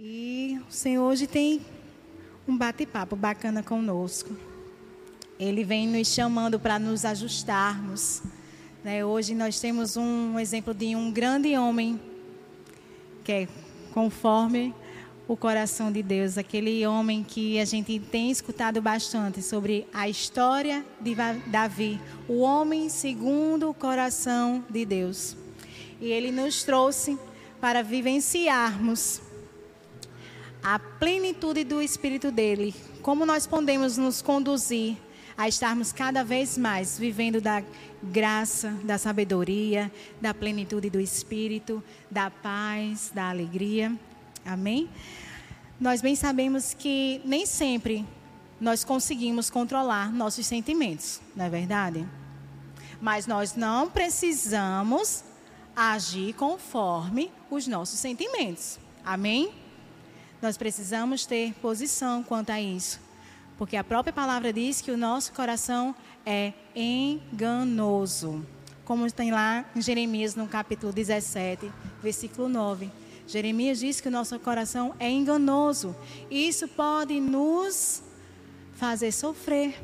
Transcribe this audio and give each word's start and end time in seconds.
E 0.00 0.60
o 0.68 0.72
Senhor 0.72 1.02
hoje 1.02 1.26
tem 1.26 1.60
um 2.46 2.56
bate-papo 2.56 3.16
bacana 3.16 3.64
conosco. 3.64 4.30
Ele 5.40 5.64
vem 5.64 5.88
nos 5.88 6.06
chamando 6.06 6.60
para 6.60 6.78
nos 6.78 7.04
ajustarmos. 7.04 8.22
Né? 8.84 9.04
Hoje 9.04 9.34
nós 9.34 9.58
temos 9.58 9.96
um 9.96 10.38
exemplo 10.38 10.72
de 10.72 10.94
um 10.94 11.10
grande 11.10 11.58
homem 11.58 12.00
que 13.24 13.32
é 13.32 13.48
conforme 13.92 14.72
o 15.26 15.36
coração 15.36 15.90
de 15.90 16.00
Deus, 16.00 16.38
aquele 16.38 16.86
homem 16.86 17.24
que 17.24 17.58
a 17.58 17.64
gente 17.64 17.98
tem 17.98 18.30
escutado 18.30 18.80
bastante 18.80 19.42
sobre 19.42 19.84
a 19.92 20.08
história 20.08 20.86
de 21.00 21.16
Davi, 21.48 22.00
o 22.28 22.38
homem 22.38 22.88
segundo 22.88 23.68
o 23.68 23.74
coração 23.74 24.64
de 24.70 24.84
Deus. 24.84 25.36
E 26.00 26.06
ele 26.06 26.30
nos 26.30 26.62
trouxe 26.62 27.18
para 27.60 27.82
vivenciarmos 27.82 29.26
a 30.62 30.78
plenitude 30.78 31.64
do 31.64 31.80
Espírito 31.80 32.30
dele, 32.30 32.74
como 33.02 33.24
nós 33.24 33.46
podemos 33.46 33.96
nos 33.96 34.20
conduzir 34.20 34.96
a 35.36 35.46
estarmos 35.46 35.92
cada 35.92 36.24
vez 36.24 36.58
mais 36.58 36.98
vivendo 36.98 37.40
da 37.40 37.62
graça, 38.02 38.70
da 38.82 38.98
sabedoria, 38.98 39.90
da 40.20 40.34
plenitude 40.34 40.90
do 40.90 41.00
Espírito, 41.00 41.82
da 42.10 42.28
paz, 42.28 43.12
da 43.14 43.28
alegria. 43.28 43.96
Amém? 44.44 44.90
Nós 45.80 46.02
bem 46.02 46.16
sabemos 46.16 46.74
que 46.74 47.20
nem 47.24 47.46
sempre 47.46 48.04
nós 48.60 48.82
conseguimos 48.82 49.48
controlar 49.48 50.12
nossos 50.12 50.44
sentimentos, 50.44 51.20
não 51.36 51.44
é 51.44 51.48
verdade? 51.48 52.04
Mas 53.00 53.28
nós 53.28 53.54
não 53.54 53.88
precisamos 53.88 55.22
agir 55.76 56.32
conforme 56.32 57.30
os 57.48 57.68
nossos 57.68 58.00
sentimentos. 58.00 58.80
Amém? 59.04 59.52
Nós 60.40 60.56
precisamos 60.56 61.26
ter 61.26 61.52
posição 61.54 62.22
quanto 62.22 62.50
a 62.50 62.60
isso. 62.60 63.00
Porque 63.56 63.76
a 63.76 63.82
própria 63.82 64.12
palavra 64.12 64.52
diz 64.52 64.80
que 64.80 64.90
o 64.90 64.96
nosso 64.96 65.32
coração 65.32 65.94
é 66.24 66.52
enganoso. 66.76 68.46
Como 68.84 69.10
tem 69.10 69.32
lá 69.32 69.64
em 69.74 69.82
Jeremias, 69.82 70.36
no 70.36 70.46
capítulo 70.46 70.92
17, 70.92 71.70
versículo 72.00 72.48
9. 72.48 72.90
Jeremias 73.26 73.80
diz 73.80 74.00
que 74.00 74.08
o 74.08 74.10
nosso 74.10 74.38
coração 74.38 74.94
é 74.98 75.10
enganoso. 75.10 75.94
Isso 76.30 76.68
pode 76.68 77.20
nos 77.20 78.02
fazer 78.74 79.12
sofrer. 79.12 79.82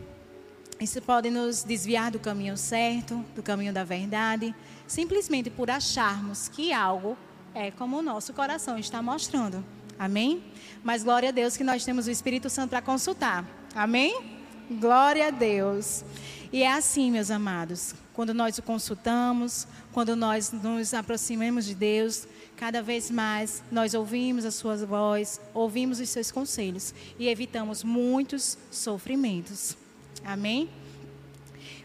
Isso 0.80 1.02
pode 1.02 1.28
nos 1.28 1.64
desviar 1.64 2.10
do 2.10 2.18
caminho 2.18 2.56
certo, 2.56 3.24
do 3.34 3.42
caminho 3.42 3.72
da 3.72 3.84
verdade, 3.84 4.54
simplesmente 4.86 5.50
por 5.50 5.68
acharmos 5.68 6.48
que 6.48 6.72
algo 6.72 7.16
é 7.54 7.70
como 7.70 7.98
o 7.98 8.02
nosso 8.02 8.32
coração 8.32 8.78
está 8.78 9.02
mostrando. 9.02 9.64
Amém? 9.98 10.42
Mas 10.82 11.02
glória 11.02 11.28
a 11.28 11.32
Deus 11.32 11.56
que 11.56 11.64
nós 11.64 11.84
temos 11.84 12.06
o 12.06 12.10
Espírito 12.10 12.50
Santo 12.50 12.70
para 12.70 12.82
consultar. 12.82 13.44
Amém? 13.74 14.34
Glória 14.70 15.28
a 15.28 15.30
Deus. 15.30 16.04
E 16.52 16.62
é 16.62 16.72
assim, 16.72 17.10
meus 17.10 17.30
amados, 17.30 17.94
quando 18.12 18.32
nós 18.32 18.58
o 18.58 18.62
consultamos, 18.62 19.66
quando 19.92 20.14
nós 20.14 20.52
nos 20.52 20.94
aproximamos 20.94 21.64
de 21.64 21.74
Deus, 21.74 22.28
cada 22.56 22.80
vez 22.82 23.10
mais 23.10 23.62
nós 23.70 23.94
ouvimos 23.94 24.44
a 24.44 24.50
sua 24.50 24.76
voz, 24.76 25.40
ouvimos 25.52 26.00
os 26.00 26.08
seus 26.08 26.30
conselhos 26.30 26.94
e 27.18 27.28
evitamos 27.28 27.82
muitos 27.82 28.56
sofrimentos. 28.70 29.76
Amém? 30.24 30.70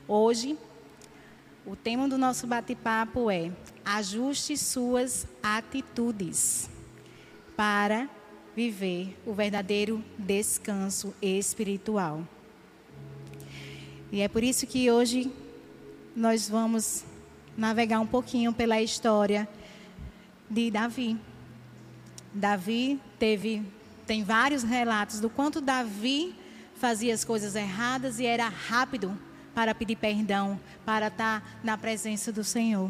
Hoje, 0.08 0.58
o 1.66 1.76
tema 1.76 2.08
do 2.08 2.18
nosso 2.18 2.46
bate-papo 2.48 3.30
é: 3.30 3.52
ajuste 3.84 4.56
suas 4.56 5.28
atitudes 5.42 6.70
para 7.60 8.08
viver 8.56 9.20
o 9.26 9.34
verdadeiro 9.34 10.02
descanso 10.18 11.14
espiritual. 11.22 12.26
E 14.14 14.22
é 14.22 14.30
por 14.30 14.46
isso 14.46 14.66
que 14.66 14.90
hoje 14.90 15.30
nós 16.16 16.48
vamos 16.48 17.04
navegar 17.58 18.00
um 18.00 18.08
pouquinho 18.08 18.54
pela 18.54 18.82
história 18.82 19.46
de 20.50 20.72
Davi. 20.72 21.18
Davi 22.34 22.98
teve 23.20 23.62
tem 24.08 24.24
vários 24.24 24.64
relatos 24.64 25.20
do 25.20 25.30
quanto 25.30 25.60
Davi 25.60 26.34
fazia 26.76 27.14
as 27.14 27.26
coisas 27.26 27.56
erradas 27.56 28.22
e 28.22 28.26
era 28.26 28.48
rápido 28.48 29.20
para 29.54 29.76
pedir 29.76 29.98
perdão, 29.98 30.58
para 30.86 31.08
estar 31.08 31.60
na 31.62 31.78
presença 31.78 32.32
do 32.32 32.42
Senhor. 32.42 32.90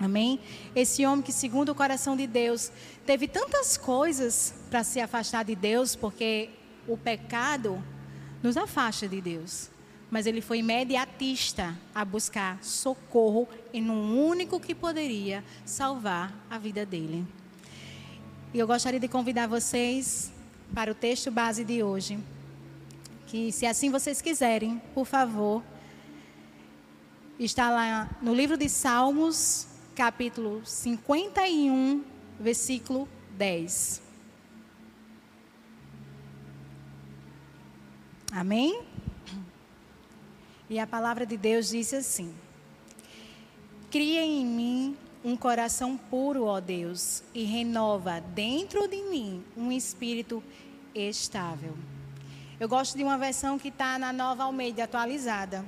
Amém? 0.00 0.40
Esse 0.74 1.04
homem 1.04 1.22
que, 1.22 1.30
segundo 1.30 1.68
o 1.68 1.74
coração 1.74 2.16
de 2.16 2.26
Deus, 2.26 2.72
teve 3.04 3.28
tantas 3.28 3.76
coisas 3.76 4.54
para 4.70 4.82
se 4.82 4.98
afastar 4.98 5.44
de 5.44 5.54
Deus, 5.54 5.94
porque 5.94 6.48
o 6.88 6.96
pecado 6.96 7.84
nos 8.42 8.56
afasta 8.56 9.06
de 9.06 9.20
Deus. 9.20 9.68
Mas 10.10 10.24
ele 10.24 10.40
foi 10.40 10.60
imediatista 10.60 11.78
a 11.94 12.02
buscar 12.02 12.64
socorro 12.64 13.46
em 13.74 13.90
um 13.90 14.26
único 14.26 14.58
que 14.58 14.74
poderia 14.74 15.44
salvar 15.66 16.34
a 16.48 16.58
vida 16.58 16.86
dele. 16.86 17.26
E 18.54 18.58
eu 18.58 18.66
gostaria 18.66 18.98
de 18.98 19.06
convidar 19.06 19.46
vocês 19.48 20.32
para 20.74 20.90
o 20.90 20.94
texto 20.94 21.30
base 21.30 21.62
de 21.62 21.82
hoje. 21.82 22.18
Que, 23.26 23.52
se 23.52 23.66
assim 23.66 23.90
vocês 23.90 24.22
quiserem, 24.22 24.80
por 24.94 25.04
favor, 25.04 25.62
está 27.38 27.70
lá 27.70 28.10
no 28.20 28.34
livro 28.34 28.56
de 28.56 28.68
Salmos, 28.68 29.68
capítulo 30.00 30.62
51, 30.64 32.02
versículo 32.40 33.06
10. 33.36 34.00
Amém? 38.32 38.80
E 40.70 40.78
a 40.78 40.86
palavra 40.86 41.26
de 41.26 41.36
Deus 41.36 41.68
diz 41.68 41.92
assim: 41.92 42.34
Cria 43.90 44.22
em 44.22 44.46
mim 44.46 44.96
um 45.22 45.36
coração 45.36 45.98
puro, 45.98 46.44
ó 46.44 46.60
Deus, 46.60 47.22
e 47.34 47.44
renova 47.44 48.22
dentro 48.22 48.88
de 48.88 49.02
mim 49.02 49.44
um 49.54 49.70
espírito 49.70 50.42
estável. 50.94 51.76
Eu 52.58 52.70
gosto 52.70 52.96
de 52.96 53.04
uma 53.04 53.18
versão 53.18 53.58
que 53.58 53.68
está 53.68 53.98
na 53.98 54.14
nova 54.14 54.44
Almeida 54.44 54.84
atualizada. 54.84 55.62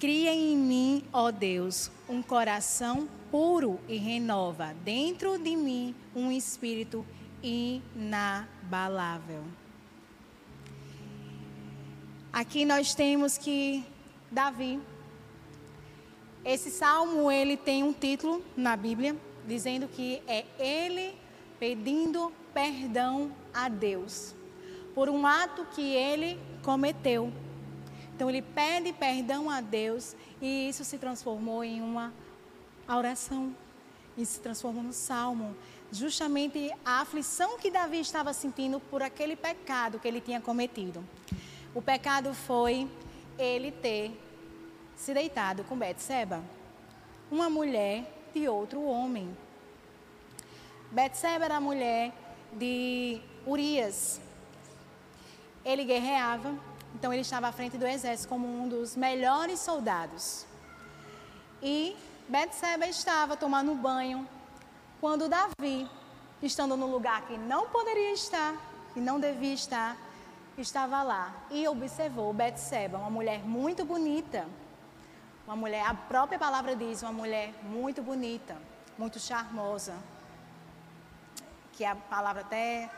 Cria 0.00 0.34
em 0.34 0.56
mim, 0.56 1.04
ó 1.12 1.30
Deus, 1.30 1.88
um 2.08 2.20
coração 2.20 3.08
puro 3.34 3.80
e 3.88 3.96
renova 3.96 4.72
dentro 4.84 5.36
de 5.36 5.56
mim 5.56 5.92
um 6.14 6.30
espírito 6.30 7.04
inabalável. 7.42 9.42
Aqui 12.32 12.64
nós 12.64 12.94
temos 12.94 13.36
que 13.36 13.84
Davi, 14.30 14.80
esse 16.44 16.70
salmo 16.70 17.28
ele 17.28 17.56
tem 17.56 17.82
um 17.82 17.92
título 17.92 18.40
na 18.56 18.76
Bíblia 18.76 19.16
dizendo 19.44 19.88
que 19.88 20.22
é 20.28 20.44
ele 20.56 21.16
pedindo 21.58 22.32
perdão 22.54 23.32
a 23.52 23.68
Deus 23.68 24.32
por 24.94 25.08
um 25.08 25.26
ato 25.26 25.66
que 25.74 25.82
ele 25.82 26.38
cometeu. 26.62 27.32
Então 28.14 28.30
ele 28.30 28.42
pede 28.42 28.92
perdão 28.92 29.50
a 29.50 29.60
Deus 29.60 30.14
e 30.40 30.68
isso 30.68 30.84
se 30.84 30.98
transformou 30.98 31.64
em 31.64 31.82
uma 31.82 32.12
a 32.86 32.96
oração 32.96 33.54
e 34.16 34.24
se 34.24 34.40
transformou 34.40 34.82
no 34.82 34.92
salmo. 34.92 35.56
Justamente 35.90 36.70
a 36.84 37.00
aflição 37.00 37.58
que 37.58 37.70
Davi 37.70 38.00
estava 38.00 38.32
sentindo 38.32 38.80
por 38.80 39.02
aquele 39.02 39.36
pecado 39.36 39.98
que 39.98 40.08
ele 40.08 40.20
tinha 40.20 40.40
cometido. 40.40 41.04
O 41.74 41.82
pecado 41.82 42.34
foi 42.34 42.88
ele 43.38 43.72
ter 43.72 44.16
se 44.96 45.12
deitado 45.12 45.64
com 45.64 45.76
Betseba, 45.76 46.42
uma 47.30 47.50
mulher 47.50 48.04
de 48.32 48.48
outro 48.48 48.82
homem. 48.84 49.36
Betseba 50.90 51.44
era 51.44 51.56
a 51.56 51.60
mulher 51.60 52.12
de 52.52 53.20
Urias. 53.46 54.20
Ele 55.64 55.84
guerreava, 55.84 56.56
então 56.94 57.12
ele 57.12 57.22
estava 57.22 57.48
à 57.48 57.52
frente 57.52 57.76
do 57.76 57.86
exército 57.86 58.28
como 58.28 58.46
um 58.46 58.68
dos 58.68 58.94
melhores 58.94 59.58
soldados. 59.60 60.46
E 61.62 61.96
Betseba 62.26 62.86
estava 62.86 63.36
tomando 63.36 63.74
banho 63.74 64.26
quando 64.98 65.28
Davi, 65.28 65.86
estando 66.42 66.74
no 66.74 66.86
lugar 66.86 67.26
que 67.26 67.36
não 67.36 67.68
poderia 67.68 68.14
estar, 68.14 68.56
que 68.94 69.00
não 69.00 69.20
devia 69.20 69.52
estar, 69.52 69.94
estava 70.56 71.02
lá 71.02 71.34
e 71.50 71.68
observou 71.68 72.32
Betseba, 72.32 72.96
uma 72.96 73.10
mulher 73.10 73.40
muito 73.44 73.84
bonita. 73.84 74.46
Uma 75.46 75.54
mulher, 75.54 75.84
a 75.86 75.92
própria 75.92 76.38
palavra 76.38 76.74
diz, 76.74 77.02
uma 77.02 77.12
mulher 77.12 77.52
muito 77.62 78.02
bonita, 78.02 78.56
muito 78.96 79.20
charmosa. 79.20 79.94
Que 81.74 81.84
a 81.84 81.94
palavra 81.94 82.40
até 82.40 82.90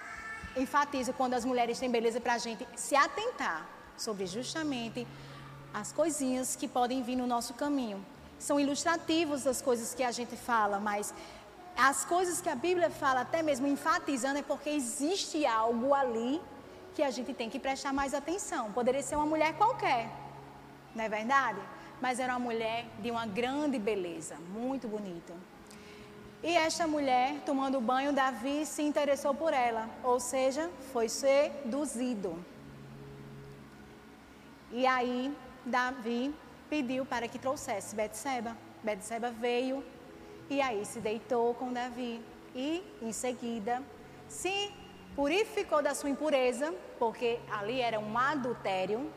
enfatiza 0.56 1.12
quando 1.12 1.34
as 1.34 1.44
mulheres 1.44 1.81
têm 1.81 1.90
beleza 1.90 2.20
para 2.20 2.34
a 2.34 2.38
gente 2.38 2.64
se 2.76 2.94
atentar 2.94 3.67
sobre 3.96 4.25
justamente 4.26 5.05
as 5.75 5.90
coisinhas 5.90 6.55
que 6.55 6.69
podem 6.69 7.02
vir 7.02 7.17
no 7.17 7.26
nosso 7.26 7.52
caminho 7.55 8.06
são 8.38 8.59
ilustrativos 8.61 9.44
das 9.44 9.62
coisas 9.62 9.94
que 9.94 10.03
a 10.03 10.11
gente 10.11 10.37
fala, 10.37 10.79
mas 10.79 11.12
as 11.77 12.05
coisas 12.05 12.41
que 12.41 12.49
a 12.49 12.55
Bíblia 12.55 12.91
fala, 12.91 13.21
até 13.21 13.43
mesmo 13.43 13.67
enfatizando, 13.67 14.38
é 14.38 14.43
porque 14.43 14.71
existe 14.71 15.44
algo 15.44 15.93
ali 15.93 16.41
que 16.94 17.03
a 17.03 17.11
gente 17.11 17.35
tem 17.35 17.50
que 17.50 17.59
prestar 17.59 17.93
mais 17.93 18.15
atenção. 18.15 18.73
Poderia 18.73 19.03
ser 19.03 19.17
uma 19.17 19.27
mulher 19.27 19.55
qualquer, 19.55 20.11
não 20.94 21.05
é 21.05 21.09
verdade? 21.09 21.61
Mas 22.00 22.19
era 22.19 22.33
uma 22.33 22.38
mulher 22.38 22.87
de 23.00 23.11
uma 23.11 23.27
grande 23.27 23.79
beleza, 23.79 24.37
muito 24.53 24.89
bonita. 24.89 25.35
E 26.43 26.55
esta 26.55 26.87
mulher, 26.87 27.41
tomando 27.44 27.81
banho, 27.81 28.12
Davi 28.12 28.65
se 28.65 28.82
interessou 28.82 29.35
por 29.35 29.53
ela, 29.53 29.89
ou 30.05 30.21
seja, 30.21 30.71
foi 30.93 31.09
seduzido. 31.09 32.39
E 34.71 34.87
aí, 34.87 35.35
Davi 35.65 36.35
pediu 36.69 37.05
para 37.05 37.29
que 37.29 37.39
trouxesse 37.39 37.95
Betseba. 37.95 38.57
Betseba 38.83 39.31
veio 39.31 39.85
e 40.49 40.61
aí 40.61 40.85
se 40.85 41.01
deitou 41.01 41.55
com 41.55 41.73
Davi 41.73 42.21
e 42.55 42.83
em 43.03 43.13
seguida 43.13 43.83
se 44.29 44.73
purificou 45.15 45.83
da 45.83 45.95
sua 45.95 46.11
impureza, 46.11 46.75
porque 46.99 47.41
ali 47.51 47.81
era 47.81 47.99
um 47.99 48.19
adultério, 48.19 49.11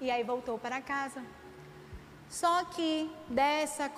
e 0.00 0.10
aí 0.10 0.22
voltou 0.22 0.58
para 0.58 0.80
casa. 0.80 1.22
Só 2.28 2.64
que 2.64 3.10
dessa, 3.28 3.90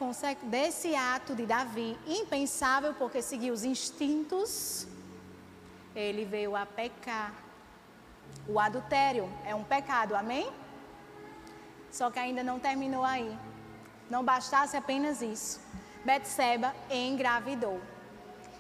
desse 0.45 0.95
ato 0.95 1.35
de 1.35 1.47
Davi, 1.47 1.99
impensável 2.07 2.95
porque 2.95 3.21
seguiu 3.23 3.53
os 3.53 3.65
instintos, 3.65 4.87
ele 5.97 6.25
veio 6.25 6.55
a 6.55 6.65
pecar. 6.65 7.35
O 8.47 8.61
adultério 8.61 9.29
é 9.45 9.55
um 9.55 9.65
pecado, 9.65 10.15
amém? 10.15 10.49
Só 11.91 12.11
que 12.11 12.19
ainda 12.19 12.43
não 12.43 12.59
terminou 12.59 13.05
aí. 13.05 13.37
Não 14.09 14.25
bastasse 14.25 14.77
apenas 14.77 15.23
isso. 15.23 15.61
Betseba 16.05 16.75
engravidou. 16.91 17.81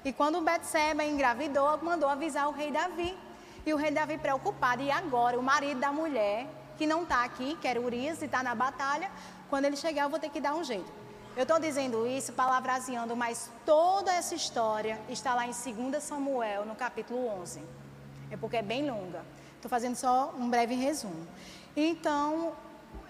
E 0.04 0.12
quando 0.12 0.40
Betseba 0.40 1.04
engravidou, 1.04 1.78
mandou 1.82 2.08
avisar 2.08 2.48
o 2.48 2.52
rei 2.52 2.70
Davi. 2.70 3.16
E 3.64 3.74
o 3.74 3.76
rei 3.76 3.90
Davi 3.90 4.16
preocupado, 4.16 4.82
e 4.82 4.90
agora 4.90 5.38
o 5.38 5.42
marido 5.42 5.80
da 5.80 5.92
mulher, 5.92 6.46
que 6.78 6.86
não 6.86 7.02
está 7.02 7.24
aqui, 7.24 7.56
que 7.60 7.68
era 7.68 7.80
Urias 7.80 8.22
e 8.22 8.24
está 8.24 8.42
na 8.42 8.54
batalha, 8.54 9.10
quando 9.50 9.66
ele 9.66 9.76
chegar 9.76 10.04
eu 10.04 10.08
vou 10.08 10.18
ter 10.18 10.30
que 10.30 10.40
dar 10.40 10.54
um 10.54 10.64
jeito. 10.64 10.90
Eu 11.36 11.42
estou 11.42 11.60
dizendo 11.60 12.06
isso, 12.06 12.32
palavraseando, 12.32 13.14
mas 13.14 13.50
toda 13.64 14.12
essa 14.12 14.34
história 14.34 14.98
está 15.08 15.34
lá 15.34 15.46
em 15.46 15.52
2 15.52 16.02
Samuel, 16.02 16.64
no 16.64 16.74
capítulo 16.74 17.28
11. 17.40 17.62
É 18.30 18.36
porque 18.36 18.56
é 18.56 18.62
bem 18.62 18.90
longa. 18.90 19.22
Estou 19.56 19.68
fazendo 19.68 19.94
só 19.94 20.34
um 20.38 20.48
breve 20.48 20.74
resumo. 20.74 21.26
Então, 21.76 22.54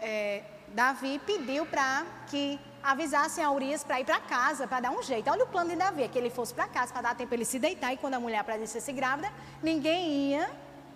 é, 0.01 0.43
Davi 0.69 1.19
pediu 1.27 1.67
para 1.67 2.07
que 2.29 2.59
avisassem 2.83 3.45
a 3.45 3.51
Urias 3.51 3.85
para 3.85 4.01
ir 4.01 4.05
para 4.05 4.21
casa, 4.21 4.67
para 4.67 4.81
dar 4.81 4.91
um 4.91 5.03
jeito. 5.03 5.31
Olha 5.31 5.45
o 5.45 5.47
plano 5.47 5.71
de 5.71 5.77
Davi, 5.77 6.09
que 6.09 6.19
ele 6.19 6.31
fosse 6.31 6.55
para 6.55 6.67
casa 6.67 6.93
para 6.93 7.03
dar 7.03 7.15
tempo 7.15 7.33
ele 7.35 7.45
se 7.45 7.59
deitar 7.59 7.93
e 7.93 7.97
quando 7.97 8.15
a 8.15 8.21
mulher 8.21 8.39
aparecesse 8.39 8.93
grávida, 8.93 9.31
ninguém 9.63 10.31
ia 10.31 10.51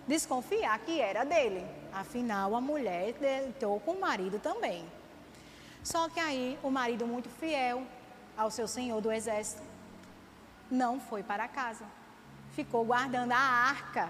desconfiar 0.07 0.77
que 0.79 0.99
era 0.99 1.23
dele. 1.23 1.65
Afinal, 1.93 2.55
a 2.55 2.61
mulher 2.61 3.13
deitou 3.13 3.79
com 3.79 3.91
o 3.91 4.01
marido 4.01 4.39
também. 4.39 4.85
Só 5.83 6.09
que 6.09 6.19
aí 6.19 6.57
o 6.63 6.71
marido 6.71 7.05
muito 7.05 7.29
fiel 7.29 7.83
ao 8.35 8.49
seu 8.49 8.67
senhor 8.67 8.99
do 9.01 9.11
exército 9.11 9.61
não 10.69 10.99
foi 10.99 11.21
para 11.23 11.47
casa. 11.47 11.85
Ficou 12.53 12.83
guardando 12.85 13.31
a 13.31 13.37
arca, 13.37 14.09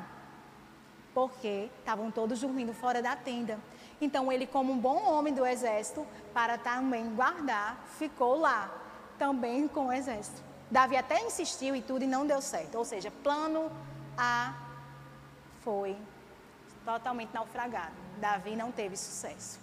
porque 1.14 1.70
estavam 1.80 2.10
todos 2.12 2.40
dormindo 2.40 2.74
fora 2.74 3.02
da 3.02 3.16
tenda. 3.16 3.60
Então 4.06 4.32
ele, 4.32 4.46
como 4.46 4.72
um 4.72 4.78
bom 4.78 5.02
homem 5.12 5.34
do 5.34 5.44
exército, 5.44 6.06
para 6.32 6.60
também 6.60 7.16
guardar, 7.16 7.84
ficou 7.98 8.38
lá, 8.38 8.72
também 9.18 9.68
com 9.68 9.88
o 9.88 9.92
exército. 9.92 10.44
Davi 10.70 10.96
até 10.96 11.26
insistiu 11.26 11.76
e 11.76 11.82
tudo 11.82 12.04
e 12.04 12.08
não 12.08 12.24
deu 12.28 12.40
certo. 12.40 12.76
Ou 12.76 12.86
seja, 12.86 13.10
plano 13.24 13.72
A 14.16 14.54
foi 15.64 15.98
totalmente 16.86 17.34
naufragado. 17.34 17.96
Davi 18.20 18.56
não 18.56 18.72
teve 18.72 18.96
sucesso. 18.96 19.60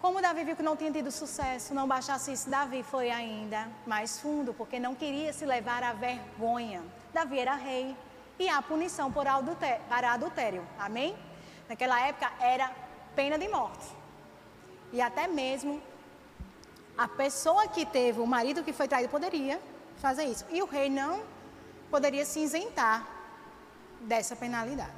Como 0.00 0.20
Davi 0.20 0.42
viu 0.42 0.56
que 0.56 0.62
não 0.62 0.76
tinha 0.76 0.90
tido 0.90 1.12
sucesso, 1.12 1.72
não 1.72 1.86
baixasse 1.86 2.32
isso, 2.32 2.50
Davi 2.50 2.82
foi 2.82 3.10
ainda 3.10 3.68
mais 3.86 4.18
fundo, 4.18 4.52
porque 4.54 4.80
não 4.80 4.94
queria 4.94 5.32
se 5.32 5.46
levar 5.46 5.84
à 5.84 5.92
vergonha. 5.92 6.82
Davi 7.14 7.38
era 7.38 7.54
rei 7.54 7.96
e 8.40 8.48
há 8.48 8.60
punição 8.60 9.10
por 9.12 9.26
adultério, 9.26 9.84
para 9.88 10.12
adultério. 10.12 10.66
Amém? 10.78 11.16
Naquela 11.68 12.00
época 12.00 12.30
era 12.40 12.85
pena 13.16 13.36
de 13.38 13.48
morte. 13.48 13.86
E 14.92 15.00
até 15.00 15.26
mesmo 15.26 15.82
a 16.96 17.08
pessoa 17.08 17.66
que 17.66 17.84
teve 17.84 18.20
o 18.20 18.26
marido 18.26 18.62
que 18.62 18.72
foi 18.72 18.86
traído 18.86 19.10
poderia 19.10 19.60
fazer 19.96 20.24
isso. 20.24 20.44
E 20.50 20.62
o 20.62 20.66
rei 20.66 20.88
não 20.88 21.22
poderia 21.90 22.24
se 22.24 22.40
isentar 22.40 23.06
dessa 24.00 24.36
penalidade. 24.36 24.92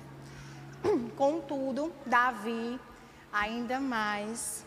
Contudo, 1.17 1.93
Davi 2.05 2.79
ainda 3.32 3.81
mais 3.81 4.64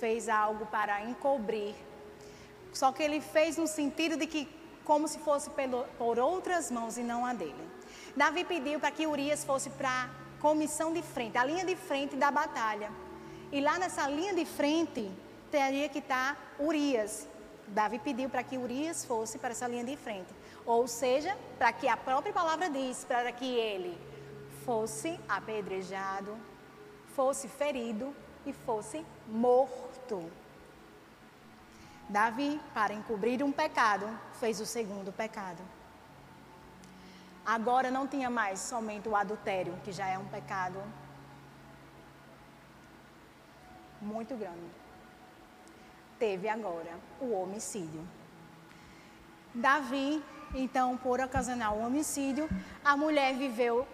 fez 0.00 0.28
algo 0.28 0.66
para 0.66 1.04
encobrir. 1.04 1.74
Só 2.72 2.90
que 2.90 3.02
ele 3.02 3.20
fez 3.20 3.56
no 3.56 3.66
sentido 3.66 4.16
de 4.16 4.26
que 4.26 4.48
como 4.84 5.06
se 5.06 5.18
fosse 5.18 5.48
pelo, 5.50 5.84
por 5.96 6.18
outras 6.18 6.70
mãos 6.70 6.96
e 6.96 7.02
não 7.02 7.24
a 7.24 7.32
dele. 7.32 7.68
Davi 8.16 8.44
pediu 8.44 8.80
para 8.80 8.90
que 8.90 9.06
Urias 9.06 9.44
fosse 9.44 9.70
para 9.70 10.10
comissão 10.42 10.92
de 10.92 11.02
frente, 11.14 11.38
a 11.38 11.44
linha 11.44 11.64
de 11.64 11.76
frente 11.76 12.16
da 12.16 12.30
batalha. 12.30 12.90
E 13.52 13.60
lá 13.60 13.78
nessa 13.78 14.08
linha 14.08 14.34
de 14.34 14.44
frente 14.44 15.10
teria 15.50 15.88
que 15.88 16.00
estar 16.00 16.36
Urias. 16.58 17.28
Davi 17.68 17.98
pediu 17.98 18.28
para 18.28 18.42
que 18.42 18.58
Urias 18.58 19.04
fosse 19.04 19.38
para 19.38 19.50
essa 19.50 19.68
linha 19.68 19.84
de 19.84 19.96
frente. 19.96 20.34
Ou 20.66 20.88
seja, 20.88 21.36
para 21.58 21.72
que 21.72 21.86
a 21.88 21.96
própria 21.96 22.32
palavra 22.32 22.68
diz, 22.68 23.04
para 23.04 23.30
que 23.30 23.46
ele 23.46 23.96
fosse 24.64 25.18
apedrejado, 25.28 26.36
fosse 27.14 27.46
ferido 27.46 28.14
e 28.44 28.52
fosse 28.52 29.04
morto. 29.28 30.18
Davi, 32.08 32.60
para 32.74 32.92
encobrir 32.92 33.42
um 33.42 33.52
pecado, 33.52 34.06
fez 34.40 34.60
o 34.60 34.66
segundo 34.66 35.12
pecado. 35.12 35.62
Agora 37.44 37.90
não 37.90 38.06
tinha 38.06 38.30
mais 38.30 38.60
somente 38.60 39.08
o 39.08 39.16
adultério, 39.16 39.74
que 39.84 39.92
já 39.92 40.06
é 40.06 40.16
um 40.16 40.26
pecado 40.26 40.80
muito 44.00 44.36
grande. 44.36 44.70
Teve 46.18 46.48
agora 46.48 46.92
o 47.20 47.32
homicídio. 47.32 48.06
Davi, 49.54 50.22
então, 50.54 50.96
por 50.96 51.20
ocasionar 51.20 51.74
o 51.74 51.84
homicídio, 51.84 52.48
a 52.84 52.96
mulher 52.96 53.34
viveu 53.34 53.86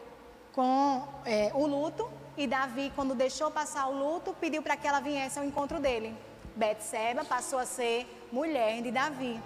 com 0.53 1.07
é, 1.25 1.51
o 1.55 1.67
luto 1.67 2.11
e 2.37 2.47
Davi, 2.47 2.93
quando 2.95 3.15
deixou 3.15 3.51
passar 3.51 3.87
o 3.89 3.93
luto, 3.93 4.35
pediu 4.35 4.63
para 4.63 4.77
que 4.77 4.87
ela 4.87 5.01
viesse 5.01 5.39
ao 5.39 5.45
encontro 5.45 5.81
dele. 5.81 6.17
Betseba 6.55 7.25
passou 7.25 7.59
a 7.59 7.67
ser 7.67 8.29
mulher 8.31 8.83
de 8.83 8.91
Davi. 8.91 9.41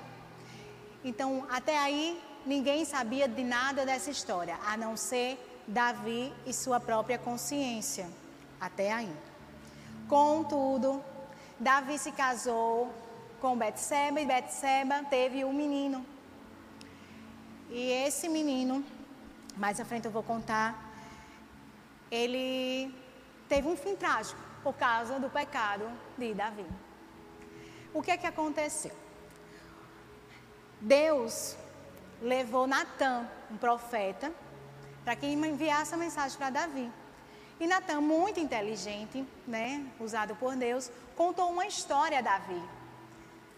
Então, 1.05 1.47
até 1.51 1.79
aí, 1.79 2.21
ninguém 2.47 2.85
sabia 2.85 3.29
de 3.29 3.43
nada 3.43 3.85
dessa 3.85 4.11
história, 4.11 4.59
a 4.67 4.77
não 4.77 4.97
ser 4.97 5.39
Davi 5.67 6.33
e 6.47 6.53
sua 6.53 6.81
própria 6.81 7.19
consciência. 7.19 8.09
Até 8.61 8.93
aí. 8.93 9.13
Contudo, 10.09 11.03
Davi 11.59 11.99
se 11.99 12.13
casou 12.13 12.93
com 13.41 13.57
Betseba 13.57 14.21
e 14.21 14.27
Betseba 14.27 15.03
teve 15.09 15.45
um 15.45 15.53
menino. 15.53 16.05
E 17.71 17.91
esse 18.07 18.29
menino, 18.29 18.85
mais 19.57 19.81
à 19.81 19.85
frente 19.85 20.05
eu 20.05 20.13
vou 20.13 20.23
contar, 20.23 20.93
ele 22.11 22.95
teve 23.49 23.67
um 23.67 23.77
fim 23.77 23.97
trágico 23.97 24.41
por 24.63 24.75
causa 24.75 25.19
do 25.19 25.31
pecado 25.31 25.91
de 26.19 26.35
Davi. 26.35 26.67
O 27.95 28.03
que 28.03 28.11
é 28.11 28.17
que 28.17 28.27
aconteceu? 28.27 28.95
Deus 30.81 31.57
levou 32.23 32.67
Natan, 32.67 33.29
um 33.51 33.57
profeta, 33.57 34.33
para 35.05 35.17
que 35.17 35.27
enviasse 35.27 35.93
a 35.93 35.97
mensagem 35.97 36.39
para 36.39 36.51
Davi. 36.51 36.91
E 37.59 37.67
Natan, 37.67 38.01
muito 38.01 38.41
inteligente, 38.41 39.27
né, 39.47 39.85
usado 40.01 40.35
por 40.37 40.57
Deus, 40.57 40.91
contou 41.17 41.51
uma 41.51 41.67
história 41.67 42.19
a 42.19 42.23
Davi 42.23 42.63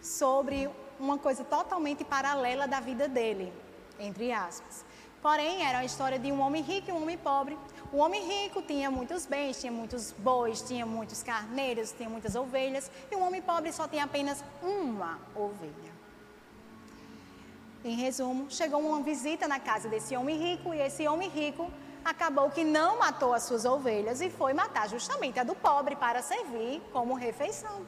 sobre 0.01 0.69
uma 0.99 1.19
coisa 1.19 1.45
totalmente 1.45 2.05
paralela 2.05 2.67
da 2.67 2.81
vida 2.81 3.07
dele, 3.09 3.53
entre 3.99 4.33
aspas. 4.33 4.85
Porém, 5.23 5.65
era 5.67 5.79
a 5.79 5.85
história 5.85 6.19
de 6.19 6.31
um 6.31 6.41
homem 6.41 6.63
rico 6.63 6.91
e 6.91 6.93
um 6.93 7.03
homem 7.03 7.17
pobre. 7.17 7.59
O 7.91 7.97
homem 7.97 8.23
rico 8.27 8.61
tinha 8.61 8.91
muitos 8.91 9.25
bens, 9.25 9.59
tinha 9.59 9.73
muitos 9.73 10.13
bois, 10.13 10.61
tinha 10.61 10.85
muitos 10.85 11.23
carneiros, 11.23 11.93
tinha 11.93 12.11
muitas 12.11 12.35
ovelhas, 12.35 12.91
e 13.11 13.15
o 13.15 13.21
homem 13.21 13.41
pobre 13.41 13.73
só 13.73 13.89
tinha 13.89 14.05
apenas 14.05 14.45
uma 14.63 15.19
ovelha. 15.35 15.94
Em 17.85 17.97
resumo, 17.97 18.51
chegou 18.51 18.81
uma 18.81 19.03
visita 19.03 19.47
na 19.47 19.61
casa 19.61 19.91
desse 19.91 20.17
homem 20.17 20.39
rico 20.39 20.73
e 20.73 20.81
esse 20.81 21.07
homem 21.07 21.29
rico 21.29 21.71
acabou 22.03 22.51
que 22.51 22.65
não 22.65 22.99
matou 22.99 23.35
as 23.35 23.43
suas 23.43 23.67
ovelhas 23.67 24.23
e 24.23 24.31
foi 24.31 24.55
matar 24.55 24.89
justamente 24.89 25.39
a 25.39 25.45
do 25.45 25.55
pobre 25.55 25.95
para 25.95 26.23
servir 26.23 26.81
como 26.95 27.13
refeição. 27.15 27.85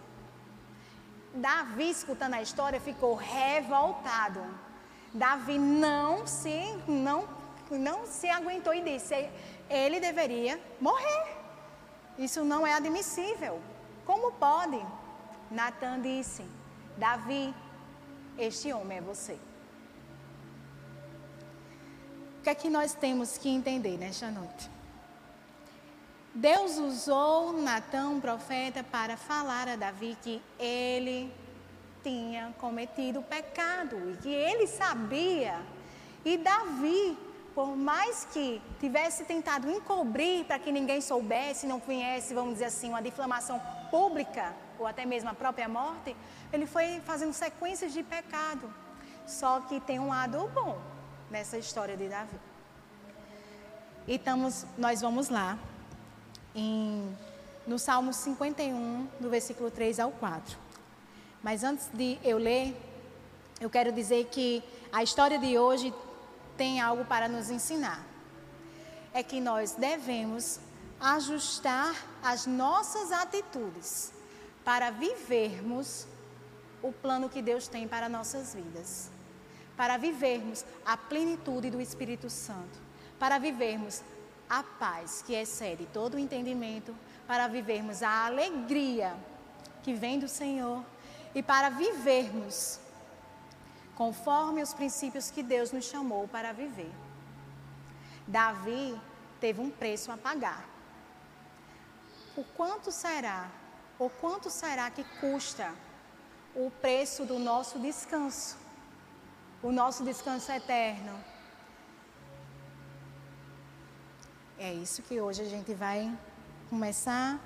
Davi, 1.34 1.88
escutando 1.90 2.34
a 2.34 2.42
história, 2.42 2.78
ficou 2.78 3.14
revoltado. 3.14 4.42
Davi 5.14 5.58
não 5.58 6.26
se, 6.26 6.78
não, 6.86 7.26
não 7.70 8.06
se 8.06 8.28
aguentou 8.28 8.74
e 8.74 8.82
disse: 8.82 9.14
ele 9.70 9.98
deveria 9.98 10.60
morrer. 10.78 11.36
Isso 12.18 12.44
não 12.44 12.66
é 12.66 12.74
admissível. 12.74 13.60
Como 14.04 14.32
pode? 14.32 14.80
Natan 15.50 16.00
disse: 16.00 16.44
Davi, 16.98 17.54
este 18.38 18.72
homem 18.74 18.98
é 18.98 19.00
você. 19.00 19.38
Que 22.46 22.50
é 22.50 22.54
que 22.54 22.70
nós 22.70 22.94
temos 22.94 23.36
que 23.36 23.48
entender 23.48 23.98
nesta 23.98 24.30
noite? 24.30 24.70
Deus 26.32 26.78
usou 26.78 27.52
Natan, 27.54 28.20
profeta, 28.20 28.84
para 28.84 29.16
falar 29.16 29.66
a 29.66 29.74
Davi 29.74 30.16
que 30.22 30.40
ele 30.56 31.34
tinha 32.04 32.54
cometido 32.60 33.20
pecado 33.20 33.96
e 34.12 34.16
que 34.18 34.28
ele 34.28 34.68
sabia. 34.68 35.60
E 36.24 36.38
Davi, 36.38 37.18
por 37.52 37.76
mais 37.76 38.28
que 38.32 38.62
tivesse 38.78 39.24
tentado 39.24 39.68
encobrir 39.68 40.44
para 40.44 40.60
que 40.60 40.70
ninguém 40.70 41.00
soubesse, 41.00 41.66
não 41.66 41.80
conhece, 41.80 42.32
vamos 42.32 42.52
dizer 42.52 42.66
assim, 42.66 42.90
uma 42.90 43.02
difamação 43.02 43.60
pública, 43.90 44.54
ou 44.78 44.86
até 44.86 45.04
mesmo 45.04 45.28
a 45.28 45.34
própria 45.34 45.68
morte, 45.68 46.16
ele 46.52 46.64
foi 46.64 47.00
fazendo 47.04 47.32
sequências 47.32 47.92
de 47.92 48.04
pecado. 48.04 48.72
Só 49.26 49.62
que 49.62 49.80
tem 49.80 49.98
um 49.98 50.10
lado 50.10 50.48
bom 50.54 50.95
nessa 51.30 51.58
história 51.58 51.96
de 51.96 52.08
Davi. 52.08 52.38
E 54.06 54.14
estamos, 54.14 54.64
nós 54.78 55.00
vamos 55.00 55.28
lá 55.28 55.58
em, 56.54 57.16
no 57.66 57.78
Salmo 57.78 58.12
51, 58.12 59.08
do 59.18 59.28
versículo 59.28 59.70
3 59.70 60.00
ao 60.00 60.12
4. 60.12 60.56
Mas 61.42 61.64
antes 61.64 61.88
de 61.92 62.18
eu 62.22 62.38
ler, 62.38 62.76
eu 63.60 63.68
quero 63.68 63.92
dizer 63.92 64.26
que 64.26 64.62
a 64.92 65.02
história 65.02 65.38
de 65.38 65.58
hoje 65.58 65.92
tem 66.56 66.80
algo 66.80 67.04
para 67.04 67.28
nos 67.28 67.50
ensinar. 67.50 68.04
É 69.12 69.22
que 69.22 69.40
nós 69.40 69.72
devemos 69.72 70.60
ajustar 71.00 71.94
as 72.22 72.46
nossas 72.46 73.12
atitudes 73.12 74.12
para 74.64 74.90
vivermos 74.90 76.06
o 76.82 76.92
plano 76.92 77.28
que 77.28 77.42
Deus 77.42 77.68
tem 77.68 77.86
para 77.86 78.08
nossas 78.08 78.54
vidas. 78.54 79.10
Para 79.76 79.96
vivermos 79.96 80.64
a 80.84 80.96
plenitude 80.96 81.70
do 81.70 81.80
Espírito 81.80 82.30
Santo. 82.30 82.78
Para 83.18 83.38
vivermos 83.38 84.02
a 84.48 84.62
paz 84.62 85.22
que 85.22 85.34
excede 85.34 85.86
todo 85.92 86.14
o 86.14 86.18
entendimento, 86.18 86.94
para 87.26 87.48
vivermos 87.48 88.02
a 88.02 88.26
alegria 88.26 89.14
que 89.82 89.92
vem 89.92 90.18
do 90.18 90.28
Senhor 90.28 90.84
e 91.34 91.42
para 91.42 91.68
vivermos 91.68 92.78
conforme 93.94 94.62
os 94.62 94.74
princípios 94.74 95.30
que 95.30 95.42
Deus 95.42 95.72
nos 95.72 95.86
chamou 95.86 96.28
para 96.28 96.52
viver. 96.52 96.92
Davi 98.26 99.00
teve 99.40 99.60
um 99.60 99.70
preço 99.70 100.12
a 100.12 100.16
pagar. 100.16 100.68
O 102.36 102.44
quanto 102.44 102.92
será, 102.92 103.48
ou 103.98 104.10
quanto 104.10 104.50
será 104.50 104.90
que 104.90 105.02
custa 105.20 105.72
o 106.54 106.70
preço 106.70 107.24
do 107.24 107.38
nosso 107.38 107.78
descanso? 107.78 108.65
O 109.62 109.72
nosso 109.72 110.04
descanso 110.04 110.52
eterno 110.52 111.18
É 114.58 114.72
isso 114.72 115.02
que 115.02 115.20
hoje 115.20 115.42
a 115.42 115.44
gente 115.44 115.74
vai 115.74 116.10
começar, 116.70 117.38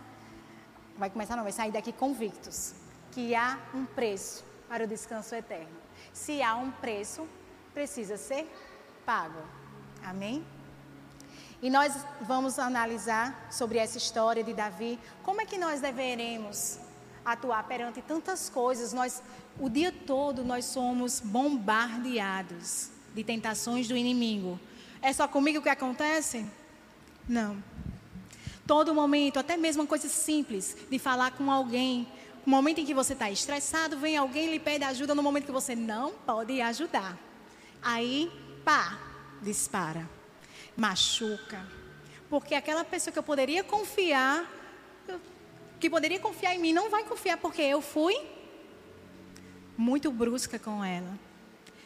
vai 0.96 1.10
começar 1.10 1.34
não, 1.34 1.42
vai 1.42 1.50
sair 1.50 1.72
daqui 1.72 1.92
convictos, 1.92 2.72
que 3.10 3.34
há 3.34 3.58
um 3.74 3.84
preço 3.84 4.44
para 4.68 4.84
o 4.84 4.86
descanso 4.86 5.34
eterno. 5.34 5.76
Se 6.12 6.40
há 6.40 6.54
um 6.54 6.70
preço, 6.70 7.28
precisa 7.74 8.16
ser 8.16 8.48
pago. 9.04 9.42
Amém? 10.04 10.46
E 11.60 11.68
nós 11.68 11.92
vamos 12.20 12.60
analisar 12.60 13.48
sobre 13.50 13.78
essa 13.78 13.98
história 13.98 14.44
de 14.44 14.54
Davi, 14.54 14.96
como 15.24 15.40
é 15.40 15.44
que 15.44 15.58
nós 15.58 15.80
deveremos 15.80 16.78
atuar 17.24 17.62
perante 17.64 18.02
tantas 18.02 18.48
coisas. 18.48 18.92
Nós 18.92 19.22
o 19.58 19.68
dia 19.68 19.92
todo 19.92 20.44
nós 20.44 20.64
somos 20.64 21.20
bombardeados 21.20 22.90
de 23.14 23.24
tentações 23.24 23.88
do 23.88 23.96
inimigo. 23.96 24.58
É 25.02 25.12
só 25.12 25.26
comigo 25.26 25.62
que 25.62 25.68
acontece? 25.68 26.46
Não. 27.28 27.62
Todo 28.66 28.94
momento, 28.94 29.38
até 29.38 29.56
mesmo 29.56 29.82
uma 29.82 29.88
coisa 29.88 30.08
simples 30.08 30.76
de 30.88 30.98
falar 30.98 31.32
com 31.32 31.50
alguém, 31.50 32.06
no 32.46 32.52
momento 32.52 32.80
em 32.80 32.86
que 32.86 32.94
você 32.94 33.14
está 33.14 33.30
estressado, 33.30 33.98
vem 33.98 34.16
alguém 34.16 34.46
e 34.46 34.50
lhe 34.52 34.60
pede 34.60 34.84
ajuda 34.84 35.14
no 35.14 35.22
momento 35.22 35.46
que 35.46 35.52
você 35.52 35.74
não 35.74 36.12
pode 36.12 36.60
ajudar. 36.60 37.18
Aí, 37.82 38.30
pá, 38.64 38.98
dispara, 39.42 40.08
machuca. 40.76 41.66
Porque 42.28 42.54
aquela 42.54 42.84
pessoa 42.84 43.12
que 43.12 43.18
eu 43.18 43.22
poderia 43.22 43.64
confiar, 43.64 44.48
que 45.80 45.90
poderia 45.90 46.20
confiar 46.20 46.54
em 46.54 46.58
mim, 46.58 46.72
não 46.72 46.90
vai 46.90 47.02
confiar 47.04 47.38
porque 47.38 47.62
eu 47.62 47.80
fui 47.80 48.14
muito 49.76 50.12
brusca 50.12 50.58
com 50.58 50.84
ela. 50.84 51.18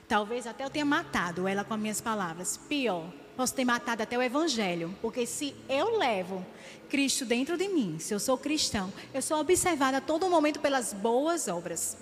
Talvez 0.08 0.46
até 0.46 0.64
eu 0.64 0.70
tenha 0.70 0.84
matado 0.84 1.48
ela 1.48 1.64
com 1.64 1.72
as 1.72 1.80
minhas 1.80 2.00
palavras. 2.00 2.56
Pior, 2.56 3.10
posso 3.36 3.54
ter 3.54 3.64
matado 3.64 4.02
até 4.02 4.18
o 4.18 4.22
Evangelho. 4.22 4.94
Porque 5.00 5.24
se 5.24 5.54
eu 5.68 5.96
levo 5.96 6.44
Cristo 6.90 7.24
dentro 7.24 7.56
de 7.56 7.68
mim, 7.68 7.98
se 7.98 8.12
eu 8.12 8.18
sou 8.18 8.36
cristão, 8.36 8.92
eu 9.14 9.22
sou 9.22 9.38
observada 9.38 9.98
a 9.98 10.00
todo 10.00 10.28
momento 10.28 10.60
pelas 10.60 10.92
boas 10.92 11.48
obras. 11.48 11.96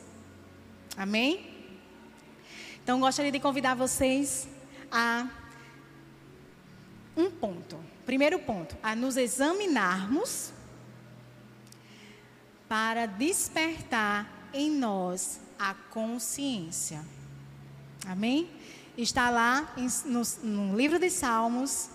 Amém? 0.97 1.53
Então, 2.83 2.99
gostaria 2.99 3.31
de 3.31 3.39
convidar 3.39 3.75
vocês 3.77 4.49
a 4.91 5.29
um 7.17 7.31
ponto. 7.31 7.79
Primeiro 8.05 8.39
ponto, 8.41 8.77
a 8.83 8.97
nos 8.97 9.17
examinarmos 9.17 10.53
para 12.73 13.05
despertar 13.05 14.27
em 14.51 14.71
nós 14.71 15.39
a 15.59 15.75
consciência. 15.75 17.05
Amém? 18.07 18.49
está 18.97 19.29
lá 19.29 19.75
no, 20.07 20.23
no 20.43 20.75
livro 20.75 20.99
de 20.99 21.11
Salmos, 21.11 21.91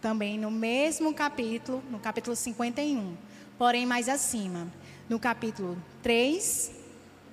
também 0.00 0.36
no 0.36 0.50
mesmo 0.50 1.14
capítulo, 1.14 1.80
no 1.88 2.00
capítulo 2.00 2.34
51, 2.34 3.16
porém 3.56 3.86
mais 3.86 4.08
acima, 4.08 4.66
no 5.08 5.20
capítulo 5.20 5.80
3 6.02 6.72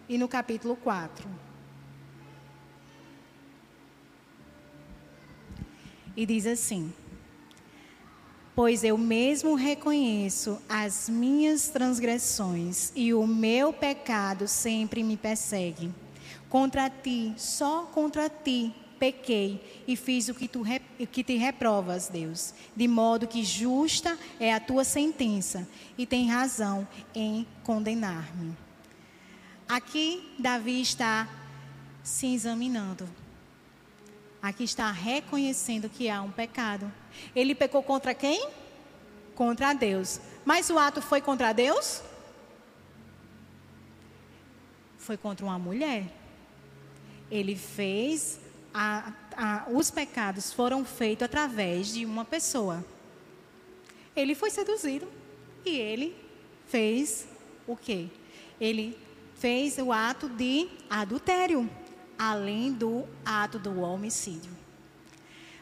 e 0.07 0.15
no 0.19 0.27
capítulo 0.27 0.75
4. 0.75 1.27
E 6.15 6.27
diz 6.27 6.46
assim: 6.46 6.93
Pois 8.57 8.83
eu 8.83 8.97
mesmo 8.97 9.53
reconheço 9.53 10.59
as 10.67 11.07
minhas 11.07 11.67
transgressões 11.67 12.91
e 12.95 13.13
o 13.13 13.27
meu 13.27 13.71
pecado 13.71 14.47
sempre 14.47 15.03
me 15.03 15.15
persegue. 15.15 15.93
Contra 16.49 16.89
ti, 16.89 17.35
só 17.37 17.83
contra 17.83 18.27
ti, 18.27 18.73
pequei 18.97 19.83
e 19.87 19.95
fiz 19.95 20.27
o 20.27 20.33
que, 20.33 20.47
tu, 20.47 20.63
que 21.11 21.23
te 21.23 21.35
reprovas, 21.35 22.09
Deus, 22.09 22.51
de 22.75 22.87
modo 22.87 23.27
que 23.27 23.43
justa 23.43 24.17
é 24.39 24.51
a 24.51 24.59
tua 24.59 24.83
sentença 24.83 25.69
e 25.95 26.07
tem 26.07 26.27
razão 26.27 26.87
em 27.13 27.45
condenar-me. 27.63 28.57
Aqui 29.69 30.33
Davi 30.39 30.81
está 30.81 31.29
se 32.01 32.33
examinando. 32.33 33.07
Aqui 34.41 34.63
está 34.63 34.89
reconhecendo 34.91 35.89
que 35.89 36.09
há 36.09 36.23
um 36.23 36.31
pecado. 36.31 36.91
Ele 37.36 37.55
pecou 37.55 37.83
contra 37.83 38.13
quem? 38.13 38.50
Contra 39.36 39.74
Deus. 39.74 40.19
Mas 40.45 40.69
o 40.69 40.77
ato 40.77 41.01
foi 41.01 41.21
contra 41.21 41.53
Deus? 41.53 42.01
Foi 44.97 45.17
contra 45.17 45.45
uma 45.45 45.59
mulher. 45.59 46.05
Ele 47.29 47.55
fez 47.55 48.39
a, 48.74 49.12
a, 49.36 49.65
os 49.69 49.89
pecados 49.89 50.53
foram 50.53 50.86
feitos 50.86 51.25
através 51.25 51.93
de 51.93 52.05
uma 52.05 52.24
pessoa. 52.24 52.86
Ele 54.15 54.36
foi 54.36 54.51
seduzido 54.51 55.07
e 55.65 55.77
ele 55.77 56.15
fez 56.67 57.27
o 57.65 57.75
quê? 57.75 58.07
Ele 58.59 58.97
fez 59.36 59.77
o 59.77 59.91
ato 59.91 60.29
de 60.29 60.69
adultério, 60.89 61.69
além 62.17 62.71
do 62.71 63.03
ato 63.25 63.57
do 63.57 63.79
homicídio. 63.81 64.51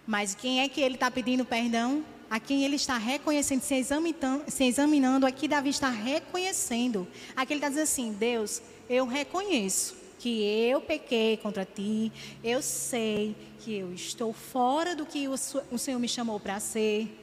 Mas 0.05 0.35
quem 0.35 0.61
é 0.61 0.69
que 0.69 0.81
ele 0.81 0.95
está 0.95 1.09
pedindo 1.09 1.43
perdão? 1.43 2.03
A 2.29 2.39
quem 2.39 2.63
ele 2.63 2.75
está 2.75 2.97
reconhecendo, 2.97 3.61
se 3.61 4.63
examinando, 4.63 5.25
aqui 5.25 5.47
Davi 5.47 5.69
está 5.69 5.89
reconhecendo. 5.89 7.07
Aqui 7.35 7.53
ele 7.53 7.59
está 7.59 7.69
dizendo 7.69 7.83
assim: 7.83 8.13
Deus, 8.13 8.61
eu 8.89 9.05
reconheço 9.05 9.95
que 10.19 10.43
eu 10.43 10.81
pequei 10.81 11.37
contra 11.37 11.65
ti, 11.65 12.11
eu 12.43 12.61
sei 12.61 13.35
que 13.59 13.75
eu 13.75 13.93
estou 13.93 14.33
fora 14.33 14.95
do 14.95 15.05
que 15.05 15.27
o 15.27 15.77
Senhor 15.77 15.99
me 15.99 16.07
chamou 16.07 16.39
para 16.39 16.59
ser. 16.59 17.21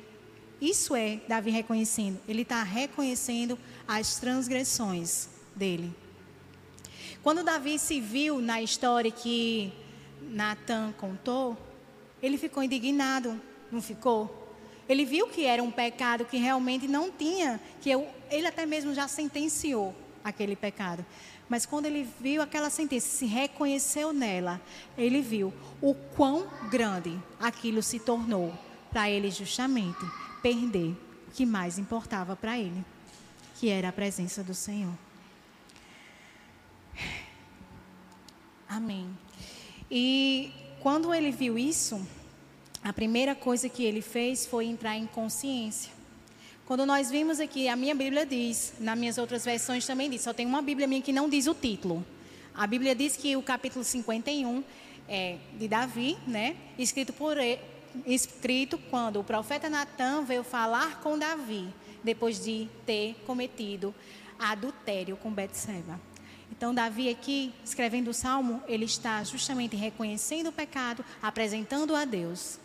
Isso 0.61 0.95
é 0.95 1.21
Davi 1.29 1.51
reconhecendo. 1.51 2.21
Ele 2.29 2.43
está 2.43 2.63
reconhecendo 2.63 3.59
as 3.87 4.21
transgressões 4.21 5.29
dele. 5.57 5.93
Quando 7.23 7.43
Davi 7.43 7.79
se 7.79 8.01
viu 8.01 8.41
na 8.41 8.63
história 8.63 9.11
que 9.11 9.73
Natan 10.21 10.93
contou, 10.99 11.59
ele 12.23 12.39
ficou 12.39 12.63
indignado, 12.63 13.41
não 13.71 13.83
ficou? 13.83 14.39
Ele 14.89 15.05
viu 15.05 15.29
que 15.29 15.45
era 15.45 15.63
um 15.63 15.71
pecado 15.71 16.25
que 16.25 16.37
realmente 16.37 16.87
não 16.87 17.11
tinha, 17.11 17.61
que 17.81 17.91
eu, 17.91 18.07
ele 18.31 18.47
até 18.47 18.65
mesmo 18.67 18.95
já 18.95 19.09
sentenciou 19.09 19.95
aquele 20.23 20.55
pecado. 20.55 21.05
Mas 21.49 21.67
quando 21.67 21.87
ele 21.87 22.09
viu 22.21 22.41
aquela 22.41 22.71
sentença, 22.71 23.09
se 23.09 23.27
reconheceu 23.27 24.13
nela, 24.13 24.61
ele 24.97 25.21
viu 25.21 25.53
o 25.81 25.95
quão 25.95 26.47
grande 26.71 27.19
aquilo 27.39 27.83
se 27.83 27.99
tornou 27.99 28.55
para 28.91 29.11
ele 29.11 29.31
justamente 29.31 30.01
perder 30.43 30.97
o 31.29 31.31
que 31.33 31.45
mais 31.45 31.79
importava 31.79 32.37
para 32.37 32.59
ele, 32.59 32.85
que 33.57 33.69
era 33.69 33.89
a 33.89 33.93
presença 33.93 34.43
do 34.43 34.55
Senhor. 34.55 34.93
Amém. 38.69 39.11
E 39.91 40.51
quando 40.83 41.15
ele 41.15 41.31
viu 41.31 41.57
isso, 41.57 42.05
a 42.83 42.93
primeira 42.93 43.37
coisa 43.37 43.69
que 43.69 43.85
ele 43.85 44.03
fez 44.03 44.45
foi 44.45 44.67
entrar 44.67 44.97
em 44.97 45.07
consciência. 45.07 45.93
Quando 46.67 46.85
nós 46.85 47.09
vimos 47.09 47.39
aqui, 47.39 47.69
a 47.69 47.77
minha 47.77 47.95
Bíblia 47.95 48.27
diz, 48.27 48.75
nas 48.81 48.99
minhas 48.99 49.17
outras 49.17 49.45
versões 49.45 49.87
também 49.87 50.11
diz, 50.11 50.23
só 50.23 50.33
tem 50.33 50.45
uma 50.45 50.61
Bíblia 50.61 50.89
minha 50.89 51.01
que 51.01 51.13
não 51.13 51.29
diz 51.29 51.47
o 51.47 51.55
título. 51.55 52.05
A 52.53 52.67
Bíblia 52.67 52.97
diz 52.97 53.17
que 53.17 53.37
o 53.37 53.43
capítulo 53.43 53.85
51 53.85 54.65
é 55.09 55.39
de 55.57 55.69
Davi, 55.69 56.19
né? 56.27 56.57
Escrito 56.77 57.13
por 57.13 57.37
escrito 58.05 58.77
quando 58.91 59.21
o 59.21 59.25
profeta 59.25 59.71
Natan 59.71 60.25
veio 60.25 60.43
falar 60.43 61.01
com 61.01 61.17
Davi, 61.17 61.69
depois 62.03 62.43
de 62.43 62.69
ter 62.85 63.15
cometido 63.25 63.95
adultério 64.37 65.17
com 65.17 65.31
Betseba. 65.31 66.01
Então, 66.53 66.75
Davi 66.75 67.09
aqui, 67.09 67.51
escrevendo 67.65 68.09
o 68.09 68.15
salmo, 68.15 68.63
ele 68.69 68.85
está 68.85 69.25
justamente 69.25 69.75
reconhecendo 69.75 70.49
o 70.49 70.53
pecado, 70.53 71.03
apresentando 71.23 71.97
a 71.97 72.05
Deus. 72.05 72.61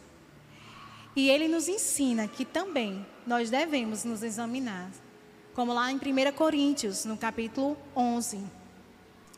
E 1.15 1.29
ele 1.29 1.47
nos 1.47 1.69
ensina 1.69 2.27
que 2.27 2.43
também 2.43 3.05
nós 3.25 3.49
devemos 3.49 4.03
nos 4.03 4.23
examinar. 4.23 4.91
Como 5.55 5.73
lá 5.73 5.89
em 5.89 5.95
1 5.95 5.99
Coríntios, 6.35 7.05
no 7.05 7.17
capítulo 7.17 7.77
11. 7.95 8.43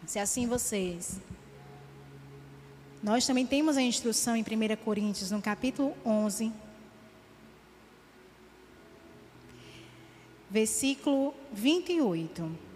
Se 0.08 0.18
assim 0.18 0.48
vocês. 0.48 1.20
Nós 3.04 3.26
também 3.28 3.46
temos 3.46 3.78
a 3.78 3.82
instrução 3.84 4.36
em 4.36 4.42
1 4.42 4.84
Coríntios, 4.84 5.30
no 5.30 5.42
capítulo 5.44 5.96
11. 6.04 6.52
Versículo 10.50 11.36
28. 11.54 12.69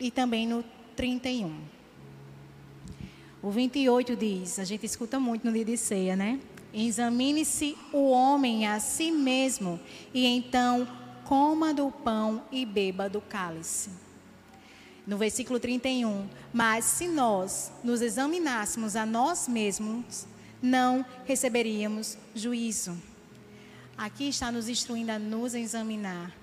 E 0.00 0.10
também 0.10 0.46
no 0.46 0.64
31. 0.96 1.54
O 3.42 3.50
28 3.50 4.16
diz, 4.16 4.58
a 4.58 4.64
gente 4.64 4.84
escuta 4.84 5.20
muito 5.20 5.46
no 5.46 5.52
dia 5.52 5.64
de 5.64 5.76
ceia, 5.76 6.16
né? 6.16 6.40
Examine-se 6.72 7.76
o 7.92 8.10
homem 8.10 8.66
a 8.66 8.80
si 8.80 9.10
mesmo, 9.10 9.78
e 10.12 10.26
então 10.26 10.88
coma 11.24 11.72
do 11.72 11.90
pão 11.90 12.42
e 12.50 12.66
beba 12.66 13.08
do 13.08 13.20
cálice. 13.20 13.90
No 15.06 15.16
versículo 15.16 15.58
31, 15.58 16.28
mas 16.52 16.84
se 16.84 17.08
nós 17.08 17.72
nos 17.82 18.02
examinássemos 18.02 18.94
a 18.94 19.06
nós 19.06 19.48
mesmos, 19.48 20.26
não 20.62 21.04
receberíamos 21.24 22.16
juízo. 22.34 22.96
Aqui 23.96 24.28
está 24.28 24.52
nos 24.52 24.68
instruindo 24.68 25.12
a 25.12 25.18
nos 25.18 25.54
examinar. 25.54 26.39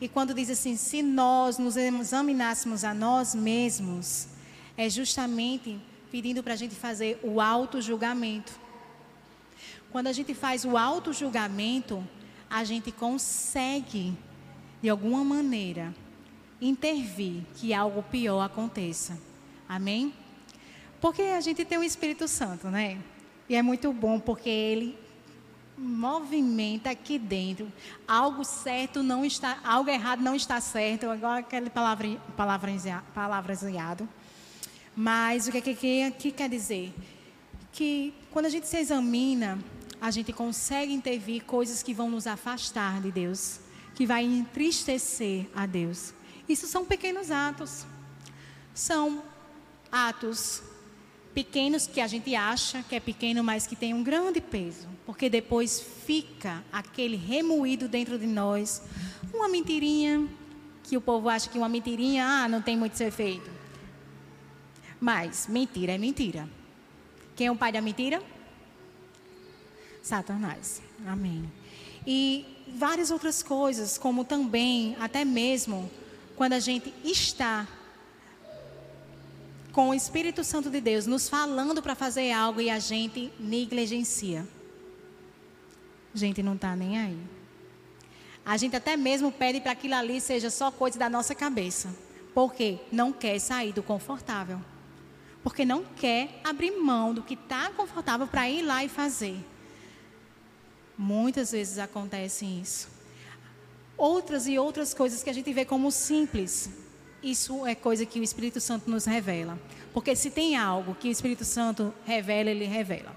E 0.00 0.08
quando 0.08 0.32
diz 0.32 0.48
assim, 0.48 0.76
se 0.76 1.02
nós 1.02 1.58
nos 1.58 1.76
examinássemos 1.76 2.84
a 2.84 2.94
nós 2.94 3.34
mesmos, 3.34 4.28
é 4.76 4.88
justamente 4.88 5.78
pedindo 6.10 6.42
para 6.42 6.54
a 6.54 6.56
gente 6.56 6.74
fazer 6.74 7.20
o 7.22 7.40
auto-julgamento. 7.40 8.58
Quando 9.92 10.06
a 10.06 10.12
gente 10.12 10.34
faz 10.34 10.64
o 10.64 10.76
auto-julgamento, 10.76 12.02
a 12.48 12.64
gente 12.64 12.90
consegue, 12.90 14.16
de 14.80 14.88
alguma 14.88 15.22
maneira, 15.22 15.94
intervir 16.60 17.42
que 17.56 17.74
algo 17.74 18.02
pior 18.02 18.40
aconteça. 18.40 19.18
Amém? 19.68 20.14
Porque 21.00 21.22
a 21.22 21.40
gente 21.40 21.64
tem 21.64 21.78
o 21.78 21.84
Espírito 21.84 22.26
Santo, 22.26 22.68
né? 22.68 22.98
E 23.48 23.54
é 23.54 23.62
muito 23.62 23.92
bom 23.92 24.18
porque 24.18 24.48
ele 24.48 24.98
movimenta 25.80 26.90
aqui 26.90 27.18
dentro. 27.18 27.72
Algo 28.06 28.44
certo 28.44 29.02
não 29.02 29.24
está, 29.24 29.58
algo 29.64 29.88
errado 29.88 30.20
não 30.20 30.34
está 30.34 30.60
certo, 30.60 31.06
igual 31.06 31.32
aquele 31.32 31.70
palavra, 31.70 32.20
palavreado. 33.14 34.08
Mas 34.94 35.48
o 35.48 35.52
que, 35.52 35.62
que, 35.62 35.74
que, 35.74 36.10
que 36.12 36.32
quer 36.32 36.48
dizer? 36.50 36.92
Que 37.72 38.12
quando 38.30 38.46
a 38.46 38.50
gente 38.50 38.68
se 38.68 38.76
examina, 38.76 39.58
a 40.00 40.10
gente 40.10 40.32
consegue 40.32 40.92
intervir 40.92 41.44
coisas 41.44 41.82
que 41.82 41.94
vão 41.94 42.10
nos 42.10 42.26
afastar 42.26 43.00
de 43.00 43.10
Deus, 43.10 43.60
que 43.94 44.06
vai 44.06 44.24
entristecer 44.24 45.46
a 45.54 45.64
Deus. 45.66 46.12
Isso 46.48 46.66
são 46.66 46.84
pequenos 46.84 47.30
atos. 47.30 47.86
São 48.74 49.22
atos 49.90 50.62
pequenos 51.34 51.86
que 51.86 52.00
a 52.00 52.06
gente 52.06 52.34
acha 52.34 52.82
que 52.82 52.94
é 52.94 53.00
pequeno, 53.00 53.42
mas 53.42 53.66
que 53.66 53.76
tem 53.76 53.94
um 53.94 54.02
grande 54.02 54.40
peso, 54.40 54.88
porque 55.06 55.28
depois 55.28 55.80
fica 55.80 56.62
aquele 56.72 57.16
remoído 57.16 57.88
dentro 57.88 58.18
de 58.18 58.26
nós, 58.26 58.82
uma 59.32 59.48
mentirinha 59.48 60.28
que 60.82 60.96
o 60.96 61.00
povo 61.00 61.28
acha 61.28 61.48
que 61.48 61.56
uma 61.56 61.68
mentirinha, 61.68 62.26
ah, 62.26 62.48
não 62.48 62.60
tem 62.60 62.76
muito 62.76 62.96
ser 62.96 63.12
feito. 63.12 63.48
Mas 65.00 65.46
mentira 65.48 65.92
é 65.92 65.98
mentira. 65.98 66.48
Quem 67.36 67.46
é 67.46 67.52
o 67.52 67.56
pai 67.56 67.72
da 67.72 67.80
mentira? 67.80 68.22
Satanás. 70.02 70.82
Amém. 71.06 71.50
E 72.06 72.44
várias 72.74 73.10
outras 73.10 73.42
coisas, 73.42 73.96
como 73.96 74.24
também, 74.24 74.96
até 74.98 75.24
mesmo, 75.24 75.90
quando 76.36 76.54
a 76.54 76.58
gente 76.58 76.92
está 77.04 77.68
com 79.72 79.90
o 79.90 79.94
Espírito 79.94 80.42
Santo 80.42 80.70
de 80.70 80.80
Deus 80.80 81.06
nos 81.06 81.28
falando 81.28 81.82
para 81.82 81.94
fazer 81.94 82.32
algo 82.32 82.60
e 82.60 82.70
a 82.70 82.78
gente 82.78 83.32
negligencia. 83.38 84.46
A 86.14 86.18
gente 86.18 86.42
não 86.42 86.54
está 86.54 86.74
nem 86.74 86.98
aí. 86.98 87.18
A 88.44 88.56
gente 88.56 88.74
até 88.74 88.96
mesmo 88.96 89.30
pede 89.30 89.60
para 89.60 89.72
aquilo 89.72 89.94
ali 89.94 90.20
seja 90.20 90.50
só 90.50 90.70
coisa 90.70 90.98
da 90.98 91.08
nossa 91.08 91.34
cabeça. 91.34 91.94
Porque 92.34 92.78
não 92.90 93.12
quer 93.12 93.38
sair 93.38 93.72
do 93.72 93.82
confortável. 93.82 94.60
Porque 95.42 95.64
não 95.64 95.84
quer 95.84 96.40
abrir 96.44 96.72
mão 96.72 97.14
do 97.14 97.22
que 97.22 97.34
está 97.34 97.70
confortável 97.70 98.26
para 98.26 98.48
ir 98.48 98.62
lá 98.62 98.84
e 98.84 98.88
fazer. 98.88 99.38
Muitas 100.96 101.52
vezes 101.52 101.78
acontece 101.78 102.44
isso. 102.44 102.88
Outras 103.96 104.46
e 104.46 104.58
outras 104.58 104.92
coisas 104.94 105.22
que 105.22 105.30
a 105.30 105.32
gente 105.32 105.52
vê 105.52 105.64
como 105.64 105.90
simples, 105.90 106.70
isso 107.22 107.66
é 107.66 107.74
coisa 107.74 108.06
que 108.06 108.20
o 108.20 108.22
Espírito 108.22 108.60
Santo 108.60 108.90
nos 108.90 109.04
revela. 109.04 109.58
Porque 109.92 110.14
se 110.14 110.30
tem 110.30 110.56
algo 110.56 110.94
que 110.94 111.08
o 111.08 111.10
Espírito 111.10 111.44
Santo 111.44 111.92
revela, 112.04 112.50
ele 112.50 112.64
revela. 112.64 113.14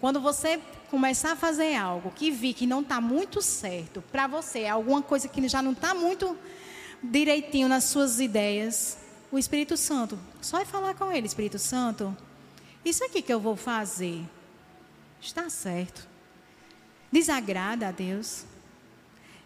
Quando 0.00 0.20
você 0.20 0.60
começar 0.90 1.32
a 1.32 1.36
fazer 1.36 1.74
algo 1.74 2.10
que 2.10 2.30
vi 2.30 2.52
que 2.52 2.66
não 2.66 2.80
está 2.80 3.00
muito 3.00 3.40
certo 3.40 4.02
para 4.12 4.26
você, 4.26 4.66
alguma 4.66 5.02
coisa 5.02 5.28
que 5.28 5.48
já 5.48 5.62
não 5.62 5.72
está 5.72 5.94
muito 5.94 6.36
direitinho 7.02 7.68
nas 7.68 7.84
suas 7.84 8.20
ideias, 8.20 8.98
o 9.30 9.38
Espírito 9.38 9.76
Santo, 9.76 10.18
só 10.40 10.58
é 10.58 10.64
falar 10.64 10.94
com 10.94 11.10
ele, 11.10 11.26
Espírito 11.26 11.58
Santo, 11.58 12.16
isso 12.84 13.04
aqui 13.04 13.22
que 13.22 13.32
eu 13.32 13.40
vou 13.40 13.56
fazer 13.56 14.22
está 15.20 15.48
certo 15.48 16.12
desagrada 17.12 17.88
a 17.88 17.92
Deus. 17.92 18.44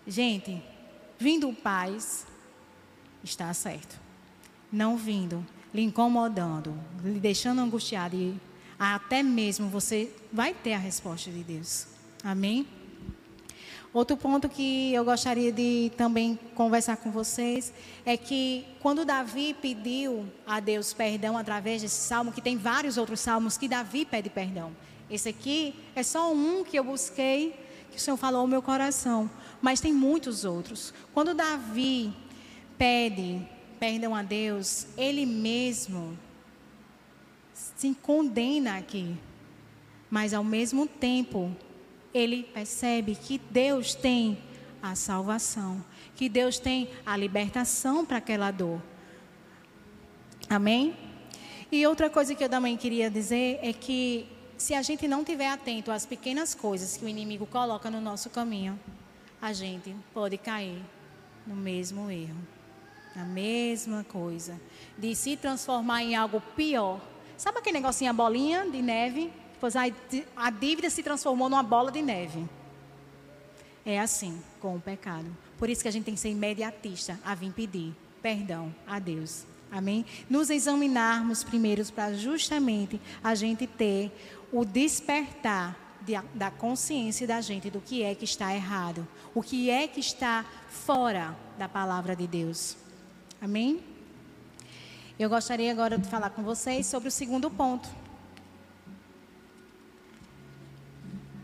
Gente, 0.07 0.63
vindo 1.19 1.53
paz, 1.53 2.25
está 3.31 3.53
certo. 3.53 4.01
Não 4.73 4.97
vindo, 4.97 5.45
lhe 5.73 5.83
incomodando, 5.83 6.75
lhe 7.05 7.21
deixando 7.21 7.61
angustiado, 7.61 8.17
e 8.17 8.35
até 8.79 9.23
mesmo 9.23 9.69
você 9.69 10.11
vai 10.33 10.55
ter 10.55 10.73
a 10.73 10.79
resposta 10.79 11.31
de 11.31 11.43
Deus. 11.43 11.87
Amém? 12.23 12.67
Outro 13.93 14.17
ponto 14.17 14.49
que 14.49 14.93
eu 14.93 15.05
gostaria 15.05 15.51
de 15.51 15.91
também 15.97 16.39
conversar 16.55 16.99
com 16.99 17.11
vocês 17.11 17.73
é 18.05 18.15
que 18.15 18.67
quando 18.81 19.07
Davi 19.07 19.55
pediu 19.55 20.27
a 20.47 20.61
Deus 20.61 20.93
perdão 20.93 21.39
através 21.39 21.81
desse 21.81 22.03
salmo, 22.03 22.31
que 22.31 22.43
tem 22.43 22.59
vários 22.59 22.99
outros 22.99 23.21
salmos 23.21 23.57
que 23.57 23.67
Davi 23.67 24.05
pede 24.05 24.29
perdão. 24.29 24.71
Esse 25.09 25.31
aqui 25.31 25.75
é 25.95 26.03
só 26.03 26.31
um 26.31 26.63
que 26.63 26.79
eu 26.79 26.85
busquei, 26.85 27.59
que 27.91 27.97
o 27.97 28.01
Senhor 28.01 28.19
falou 28.19 28.43
ao 28.43 28.47
meu 28.47 28.61
coração. 28.61 29.31
Mas 29.63 29.81
tem 29.81 29.95
muitos 29.95 30.45
outros. 30.45 30.93
Quando 31.15 31.33
Davi 31.33 32.13
pede 32.79 33.47
perdão 33.79 34.15
a 34.15 34.23
Deus, 34.23 34.87
ele 34.97 35.27
mesmo 35.27 36.19
se 37.53 37.95
condena 37.95 38.79
aqui. 38.79 39.17
Mas 40.11 40.33
ao 40.33 40.45
mesmo 40.45 40.87
tempo, 40.87 41.55
ele 42.15 42.45
percebe 42.45 43.15
que 43.15 43.39
Deus 43.51 43.95
tem 43.95 44.39
a 44.83 44.95
salvação, 44.95 45.85
que 46.15 46.29
Deus 46.29 46.59
tem 46.59 46.89
a 47.05 47.17
libertação 47.17 48.05
para 48.07 48.19
aquela 48.19 48.51
dor. 48.51 48.81
Amém? 50.49 50.97
E 51.71 51.85
outra 51.87 52.09
coisa 52.09 52.35
que 52.35 52.45
eu 52.45 52.49
também 52.49 52.77
queria 52.77 53.11
dizer 53.11 53.59
é 53.61 53.73
que 53.73 54.27
se 54.57 54.73
a 54.73 54.83
gente 54.83 55.07
não 55.09 55.25
tiver 55.25 55.49
atento 55.49 55.91
às 55.91 56.07
pequenas 56.07 56.55
coisas 56.55 56.97
que 56.97 57.05
o 57.05 57.09
inimigo 57.09 57.47
coloca 57.47 57.91
no 57.91 58.01
nosso 58.01 58.31
caminho, 58.31 58.79
a 59.43 59.53
gente 59.53 59.95
pode 60.15 60.39
cair 60.39 60.81
no 61.47 61.55
mesmo 61.55 62.11
erro, 62.11 62.37
na 63.17 63.25
mesma 63.25 64.05
coisa, 64.05 64.61
de 64.99 65.17
se 65.17 65.39
transformar 65.39 66.03
em 66.03 66.15
algo 66.15 66.41
pior. 66.55 67.01
Sabe 67.39 67.59
aquele 67.59 67.79
negocinho, 67.79 68.11
a 68.11 68.13
bolinha 68.13 68.71
de 68.71 68.83
neve? 68.83 69.33
Pois 69.59 69.75
a 69.75 70.51
dívida 70.51 70.91
se 70.91 71.03
transformou 71.03 71.49
numa 71.49 71.63
bola 71.63 71.91
de 71.91 72.03
neve. 72.03 72.47
É 73.87 73.99
assim 73.99 74.39
com 74.61 74.77
o 74.77 74.81
pecado. 74.81 75.35
Por 75.59 75.71
isso 75.71 75.81
que 75.81 75.89
a 75.89 75.91
gente 75.91 76.05
tem 76.05 76.15
que 76.15 76.21
ser 76.21 76.29
imediatista 76.29 77.19
a 77.25 77.35
vir 77.35 77.53
pedir 77.53 77.95
perdão 78.21 78.75
a 78.87 78.99
Deus. 78.99 79.45
Amém? 79.73 80.05
Nos 80.29 80.51
examinarmos 80.51 81.43
primeiro 81.43 81.85
para 81.93 82.13
justamente 82.13 83.01
a 83.25 83.35
gente 83.35 83.67
ter 83.67 84.13
o 84.53 84.65
despertar 84.65 85.77
de, 86.03 86.13
da 86.35 86.51
consciência 86.51 87.27
da 87.27 87.41
gente 87.41 87.71
do 87.71 87.81
que 87.81 88.03
é 88.03 88.15
que 88.15 88.25
está 88.25 88.55
errado, 88.55 89.07
o 89.35 89.43
que 89.43 89.71
é 89.71 89.89
que 89.89 90.01
está 90.01 90.45
fora 90.69 91.37
da 91.59 91.69
palavra 91.69 92.15
de 92.15 92.27
Deus. 92.27 92.77
Amém? 93.41 93.83
Eu 95.19 95.29
gostaria 95.29 95.71
agora 95.71 95.99
de 95.99 96.09
falar 96.09 96.31
com 96.31 96.43
vocês 96.43 96.87
sobre 96.87 97.09
o 97.09 97.13
segundo 97.13 97.51
ponto. 97.51 97.87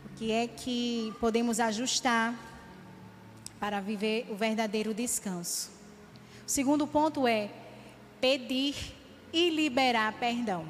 O 0.07 0.17
que 0.17 0.33
é 0.33 0.47
que 0.47 1.13
podemos 1.21 1.61
ajustar 1.61 2.35
para 3.61 3.81
viver 3.81 4.27
o 4.31 4.37
verdadeiro 4.37 4.95
descanso? 4.95 5.71
O 6.47 6.51
segundo 6.51 6.87
ponto 6.87 7.29
é 7.29 7.51
pedir 8.21 8.75
e 9.31 9.51
liberar 9.51 10.15
perdão. 10.15 10.67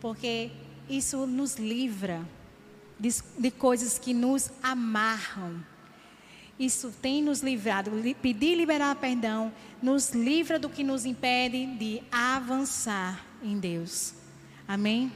Porque 0.00 0.52
isso 0.88 1.26
nos 1.26 1.56
livra 1.56 2.24
de, 2.98 3.08
de 3.38 3.50
coisas 3.50 3.98
que 3.98 4.14
nos 4.14 4.50
amarram. 4.62 5.73
Isso 6.58 6.92
tem 7.02 7.22
nos 7.22 7.40
livrado. 7.40 7.90
Pedir 8.22 8.52
e 8.52 8.54
liberar 8.54 8.94
perdão 8.96 9.52
nos 9.82 10.10
livra 10.12 10.58
do 10.58 10.68
que 10.68 10.84
nos 10.84 11.04
impede 11.04 11.66
de 11.66 12.02
avançar 12.10 13.24
em 13.42 13.58
Deus. 13.58 14.14
Amém? 14.66 15.12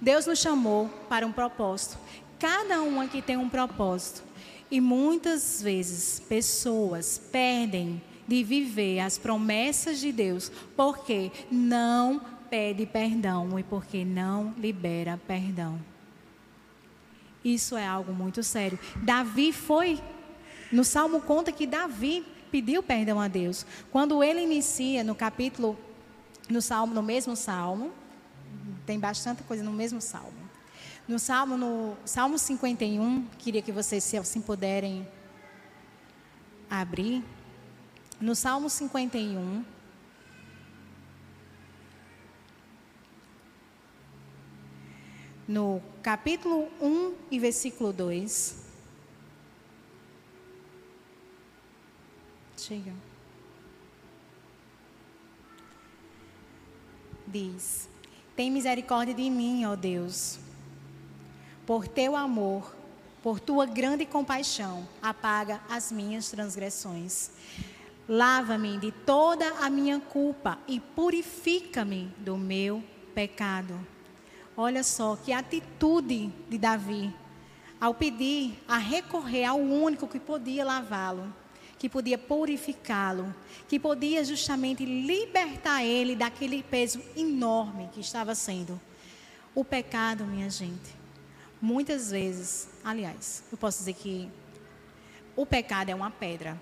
Deus 0.00 0.26
nos 0.26 0.38
chamou 0.38 0.88
para 1.08 1.26
um 1.26 1.32
propósito. 1.32 1.98
Cada 2.38 2.82
um 2.82 3.00
aqui 3.00 3.22
tem 3.22 3.36
um 3.36 3.48
propósito. 3.48 4.22
E 4.70 4.80
muitas 4.80 5.62
vezes 5.62 6.20
pessoas 6.20 7.20
perdem 7.30 8.00
de 8.26 8.42
viver 8.42 9.00
as 9.00 9.18
promessas 9.18 10.00
de 10.00 10.12
Deus 10.12 10.50
porque 10.76 11.30
não 11.50 12.20
pede 12.48 12.86
perdão 12.86 13.58
e 13.58 13.62
porque 13.62 14.04
não 14.04 14.54
libera 14.58 15.20
perdão. 15.26 15.78
Isso 17.44 17.76
é 17.76 17.86
algo 17.86 18.12
muito 18.12 18.42
sério. 18.42 18.78
Davi 18.96 19.52
foi, 19.52 20.00
no 20.72 20.82
Salmo 20.84 21.20
conta 21.20 21.52
que 21.52 21.66
Davi 21.66 22.24
pediu 22.50 22.82
perdão 22.82 23.20
a 23.20 23.28
Deus. 23.28 23.66
Quando 23.90 24.24
ele 24.24 24.40
inicia 24.40 25.04
no 25.04 25.14
capítulo, 25.14 25.78
no 26.48 26.62
Salmo, 26.62 26.94
no 26.94 27.02
mesmo 27.02 27.36
Salmo, 27.36 27.92
tem 28.86 28.98
bastante 28.98 29.42
coisa 29.42 29.62
no 29.62 29.72
mesmo 29.72 30.00
Salmo. 30.00 30.42
No 31.06 31.18
Salmo, 31.18 31.56
no 31.56 31.96
Salmo 32.04 32.38
51, 32.38 33.26
queria 33.38 33.60
que 33.60 33.70
vocês, 33.70 34.02
se 34.02 34.16
assim 34.16 34.40
puderem 34.40 35.06
abrir. 36.70 37.22
No 38.20 38.34
Salmo 38.34 38.70
51, 38.70 39.64
no 45.46 45.82
capítulo 46.02 46.68
1 46.80 47.14
e 47.30 47.38
versículo 47.38 47.92
2. 47.92 48.61
Diz: 57.26 57.88
Tem 58.36 58.50
misericórdia 58.50 59.14
de 59.14 59.28
mim, 59.30 59.64
ó 59.64 59.74
Deus, 59.74 60.38
por 61.66 61.88
teu 61.88 62.14
amor, 62.14 62.74
por 63.22 63.40
tua 63.40 63.66
grande 63.66 64.04
compaixão, 64.04 64.86
apaga 65.00 65.60
as 65.68 65.90
minhas 65.90 66.30
transgressões. 66.30 67.30
Lava-me 68.08 68.78
de 68.78 68.90
toda 68.90 69.48
a 69.64 69.70
minha 69.70 70.00
culpa 70.00 70.58
e 70.66 70.80
purifica-me 70.80 72.12
do 72.18 72.36
meu 72.36 72.82
pecado. 73.14 73.78
Olha 74.56 74.82
só 74.82 75.16
que 75.16 75.32
atitude 75.32 76.32
de 76.48 76.58
Davi 76.58 77.14
ao 77.82 77.92
pedir, 77.92 78.56
a 78.68 78.78
recorrer 78.78 79.44
ao 79.44 79.58
único 79.58 80.06
que 80.06 80.20
podia 80.20 80.64
lavá-lo, 80.64 81.34
que 81.82 81.88
podia 81.88 82.16
purificá-lo, 82.16 83.34
que 83.66 83.76
podia 83.76 84.22
justamente 84.24 84.84
libertar 84.84 85.82
ele 85.82 86.14
daquele 86.14 86.62
peso 86.62 87.02
enorme 87.16 87.90
que 87.92 87.98
estava 87.98 88.36
sendo. 88.36 88.80
O 89.52 89.64
pecado, 89.64 90.24
minha 90.24 90.48
gente, 90.48 90.94
muitas 91.60 92.12
vezes, 92.12 92.68
aliás, 92.84 93.42
eu 93.50 93.58
posso 93.58 93.78
dizer 93.78 93.94
que 93.94 94.30
o 95.34 95.44
pecado 95.44 95.88
é 95.88 95.94
uma 95.96 96.08
pedra. 96.08 96.56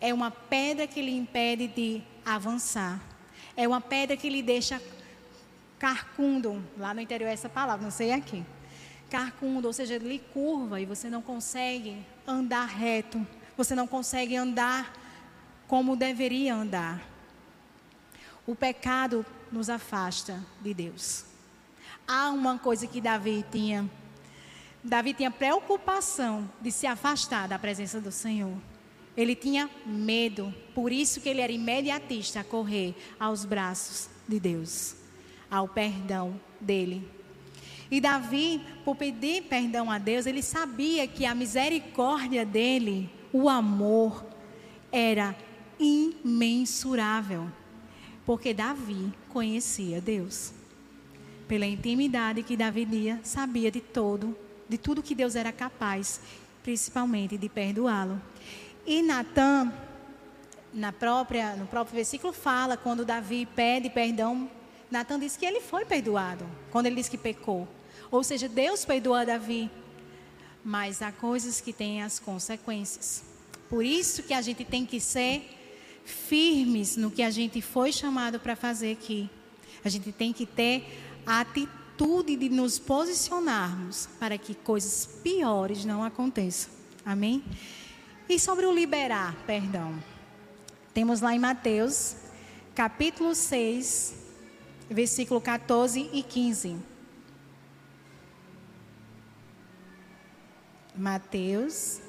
É 0.00 0.14
uma 0.14 0.30
pedra 0.30 0.86
que 0.86 1.02
lhe 1.02 1.14
impede 1.14 1.68
de 1.68 2.02
avançar. 2.24 2.98
É 3.54 3.68
uma 3.68 3.82
pedra 3.82 4.16
que 4.16 4.30
lhe 4.30 4.40
deixa 4.40 4.80
carcundo, 5.78 6.64
lá 6.78 6.94
no 6.94 7.02
interior 7.02 7.28
é 7.28 7.34
essa 7.34 7.50
palavra, 7.50 7.84
não 7.84 7.90
sei 7.90 8.12
aqui. 8.12 8.42
Carcundo, 9.10 9.66
ou 9.66 9.74
seja, 9.74 9.98
lhe 9.98 10.20
curva 10.20 10.80
e 10.80 10.86
você 10.86 11.10
não 11.10 11.20
consegue 11.20 11.98
andar 12.26 12.64
reto, 12.64 13.26
você 13.56 13.74
não 13.74 13.86
consegue 13.86 14.36
andar 14.36 14.92
como 15.66 15.96
deveria 15.96 16.54
andar. 16.54 17.02
O 18.46 18.54
pecado 18.54 19.24
nos 19.50 19.70
afasta 19.70 20.44
de 20.60 20.74
Deus. 20.74 21.24
Há 22.06 22.30
uma 22.30 22.58
coisa 22.58 22.86
que 22.86 23.00
Davi 23.00 23.44
tinha. 23.50 23.88
Davi 24.82 25.14
tinha 25.14 25.30
preocupação 25.30 26.50
de 26.60 26.70
se 26.70 26.86
afastar 26.86 27.48
da 27.48 27.58
presença 27.58 28.00
do 28.00 28.12
Senhor. 28.12 28.54
Ele 29.16 29.34
tinha 29.34 29.70
medo, 29.86 30.52
por 30.74 30.92
isso 30.92 31.20
que 31.20 31.28
ele 31.28 31.40
era 31.40 31.52
imediatista 31.52 32.40
a 32.40 32.44
correr 32.44 32.94
aos 33.18 33.44
braços 33.44 34.10
de 34.28 34.40
Deus 34.40 34.96
ao 35.50 35.68
perdão 35.68 36.38
dele. 36.60 37.08
E 37.90 38.00
Davi, 38.00 38.60
por 38.84 38.96
pedir 38.96 39.42
perdão 39.42 39.90
a 39.90 39.98
Deus, 39.98 40.26
ele 40.26 40.42
sabia 40.42 41.06
que 41.06 41.24
a 41.24 41.34
misericórdia 41.34 42.44
dele, 42.44 43.08
o 43.34 43.48
amor, 43.48 44.24
era 44.90 45.36
imensurável. 45.78 47.50
Porque 48.24 48.54
Davi 48.54 49.12
conhecia 49.28 50.00
Deus. 50.00 50.52
Pela 51.46 51.66
intimidade 51.66 52.42
que 52.42 52.56
Davi 52.56 52.86
tinha, 52.86 53.20
sabia 53.22 53.70
de 53.70 53.80
todo, 53.80 54.34
de 54.66 54.78
tudo 54.78 55.02
que 55.02 55.14
Deus 55.14 55.34
era 55.34 55.52
capaz, 55.52 56.20
principalmente 56.62 57.36
de 57.36 57.50
perdoá-lo. 57.50 58.22
E 58.86 59.02
Natan, 59.02 59.70
na 60.72 60.92
própria, 60.92 61.56
no 61.56 61.66
próprio 61.66 61.96
versículo 61.96 62.32
fala 62.32 62.76
quando 62.76 63.04
Davi 63.04 63.44
pede 63.44 63.90
perdão 63.90 64.48
Natan 64.94 65.18
disse 65.18 65.36
que 65.36 65.44
ele 65.44 65.60
foi 65.60 65.84
perdoado 65.84 66.46
quando 66.70 66.86
ele 66.86 66.94
disse 66.94 67.10
que 67.10 67.18
pecou. 67.18 67.66
Ou 68.12 68.22
seja, 68.22 68.48
Deus 68.48 68.84
perdoa 68.84 69.26
Davi. 69.26 69.68
Mas 70.64 71.02
há 71.02 71.12
coisas 71.12 71.60
que 71.60 71.72
têm 71.72 72.02
as 72.02 72.18
consequências. 72.18 73.22
Por 73.68 73.84
isso 73.84 74.22
que 74.22 74.32
a 74.32 74.40
gente 74.40 74.64
tem 74.64 74.86
que 74.86 74.98
ser 74.98 75.50
firmes 76.04 76.96
no 76.96 77.10
que 77.10 77.22
a 77.22 77.30
gente 77.30 77.60
foi 77.60 77.92
chamado 77.92 78.38
para 78.38 78.56
fazer 78.56 78.92
aqui. 78.92 79.28
A 79.84 79.88
gente 79.88 80.12
tem 80.12 80.32
que 80.32 80.46
ter 80.46 80.86
a 81.26 81.40
atitude 81.40 82.36
de 82.36 82.48
nos 82.48 82.78
posicionarmos 82.78 84.08
para 84.18 84.38
que 84.38 84.54
coisas 84.54 85.06
piores 85.22 85.84
não 85.84 86.02
aconteçam. 86.02 86.70
Amém? 87.04 87.44
E 88.28 88.38
sobre 88.38 88.64
o 88.64 88.72
liberar, 88.72 89.36
perdão. 89.46 89.94
Temos 90.94 91.20
lá 91.20 91.34
em 91.34 91.38
Mateus, 91.38 92.16
capítulo 92.74 93.34
6, 93.34 94.14
versículo 94.88 95.40
14 95.40 96.08
e 96.12 96.22
15. 96.22 96.76
Mateus 100.96 102.00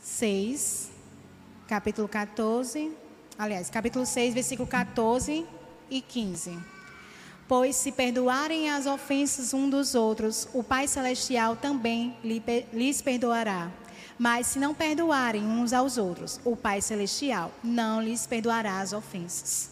6, 0.00 0.90
capítulo 1.66 2.06
14, 2.06 2.92
aliás, 3.36 3.68
capítulo 3.68 4.06
6, 4.06 4.34
versículo 4.34 4.68
14 4.68 5.44
e 5.90 6.00
15. 6.00 6.58
Pois 7.48 7.74
se 7.74 7.90
perdoarem 7.90 8.70
as 8.70 8.86
ofensas 8.86 9.52
um 9.52 9.68
dos 9.68 9.96
outros, 9.96 10.48
o 10.54 10.62
Pai 10.62 10.86
Celestial 10.86 11.56
também 11.56 12.16
lhes 12.72 13.02
perdoará. 13.02 13.70
Mas 14.16 14.46
se 14.46 14.58
não 14.58 14.72
perdoarem 14.72 15.44
uns 15.44 15.72
aos 15.72 15.98
outros, 15.98 16.40
o 16.44 16.56
Pai 16.56 16.80
Celestial 16.80 17.50
não 17.64 18.00
lhes 18.00 18.26
perdoará 18.26 18.80
as 18.80 18.92
ofensas. 18.92 19.70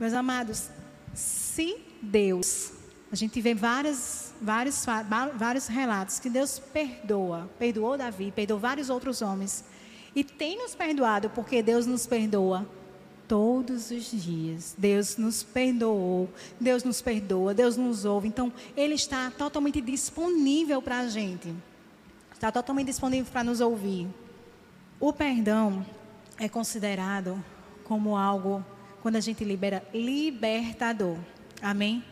Meus 0.00 0.14
amados, 0.14 0.70
se 1.12 1.76
Deus, 2.00 2.72
a 3.14 3.16
gente 3.16 3.40
vê 3.40 3.54
várias, 3.54 4.34
vários, 4.42 4.84
vários 5.36 5.68
relatos 5.68 6.18
que 6.18 6.28
Deus 6.28 6.58
perdoa, 6.58 7.48
perdoou 7.60 7.96
Davi, 7.96 8.32
perdoou 8.32 8.58
vários 8.58 8.90
outros 8.90 9.22
homens, 9.22 9.64
e 10.16 10.24
tem 10.24 10.58
nos 10.58 10.74
perdoado, 10.74 11.30
porque 11.30 11.62
Deus 11.62 11.86
nos 11.86 12.08
perdoa 12.08 12.68
todos 13.28 13.92
os 13.92 14.10
dias. 14.10 14.74
Deus 14.76 15.16
nos 15.16 15.44
perdoou, 15.44 16.28
Deus 16.58 16.82
nos 16.82 17.00
perdoa, 17.00 17.54
Deus 17.54 17.76
nos 17.76 18.04
ouve. 18.04 18.26
Então, 18.26 18.52
Ele 18.76 18.94
está 18.94 19.30
totalmente 19.30 19.80
disponível 19.80 20.82
para 20.82 20.98
a 20.98 21.08
gente. 21.08 21.54
Está 22.32 22.50
totalmente 22.50 22.86
disponível 22.86 23.30
para 23.30 23.44
nos 23.44 23.60
ouvir. 23.60 24.08
O 24.98 25.12
perdão 25.12 25.86
é 26.36 26.48
considerado 26.48 27.40
como 27.84 28.16
algo, 28.16 28.64
quando 29.02 29.14
a 29.14 29.20
gente 29.20 29.44
libera, 29.44 29.86
libertador. 29.94 31.16
Amém? 31.62 32.02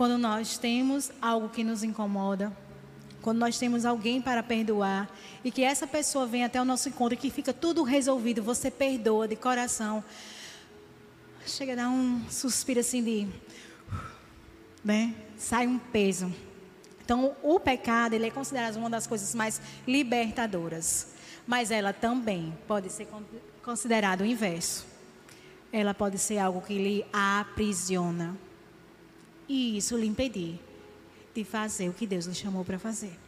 Quando 0.00 0.16
nós 0.16 0.56
temos 0.56 1.12
algo 1.20 1.50
que 1.50 1.62
nos 1.62 1.82
incomoda, 1.82 2.50
quando 3.20 3.36
nós 3.36 3.58
temos 3.58 3.84
alguém 3.84 4.18
para 4.18 4.42
perdoar 4.42 5.14
e 5.44 5.50
que 5.50 5.62
essa 5.62 5.86
pessoa 5.86 6.26
vem 6.26 6.42
até 6.42 6.58
o 6.58 6.64
nosso 6.64 6.88
encontro 6.88 7.12
e 7.12 7.18
que 7.18 7.28
fica 7.28 7.52
tudo 7.52 7.82
resolvido, 7.82 8.42
você 8.42 8.70
perdoa 8.70 9.28
de 9.28 9.36
coração 9.36 10.02
chega 11.44 11.74
a 11.74 11.76
dar 11.76 11.90
um 11.90 12.26
suspiro 12.30 12.80
assim 12.80 13.04
de. 13.04 13.28
Né? 14.82 15.14
Sai 15.36 15.66
um 15.66 15.78
peso. 15.78 16.34
Então, 17.04 17.36
o 17.42 17.60
pecado 17.60 18.14
ele 18.14 18.26
é 18.26 18.30
considerado 18.30 18.76
uma 18.76 18.88
das 18.88 19.06
coisas 19.06 19.34
mais 19.34 19.60
libertadoras. 19.86 21.08
Mas 21.46 21.70
ela 21.70 21.92
também 21.92 22.56
pode 22.66 22.90
ser 22.90 23.06
considerado 23.62 24.22
o 24.22 24.24
inverso. 24.24 24.86
Ela 25.70 25.92
pode 25.92 26.18
ser 26.18 26.38
algo 26.38 26.62
que 26.62 26.72
lhe 26.72 27.06
aprisiona. 27.12 28.48
E 29.50 29.76
isso 29.76 29.96
lhe 29.96 30.06
impedir 30.06 30.60
de 31.34 31.42
fazer 31.42 31.88
o 31.88 31.92
que 31.92 32.06
Deus 32.06 32.24
lhe 32.26 32.34
chamou 32.36 32.64
para 32.64 32.78
fazer. 32.78 33.18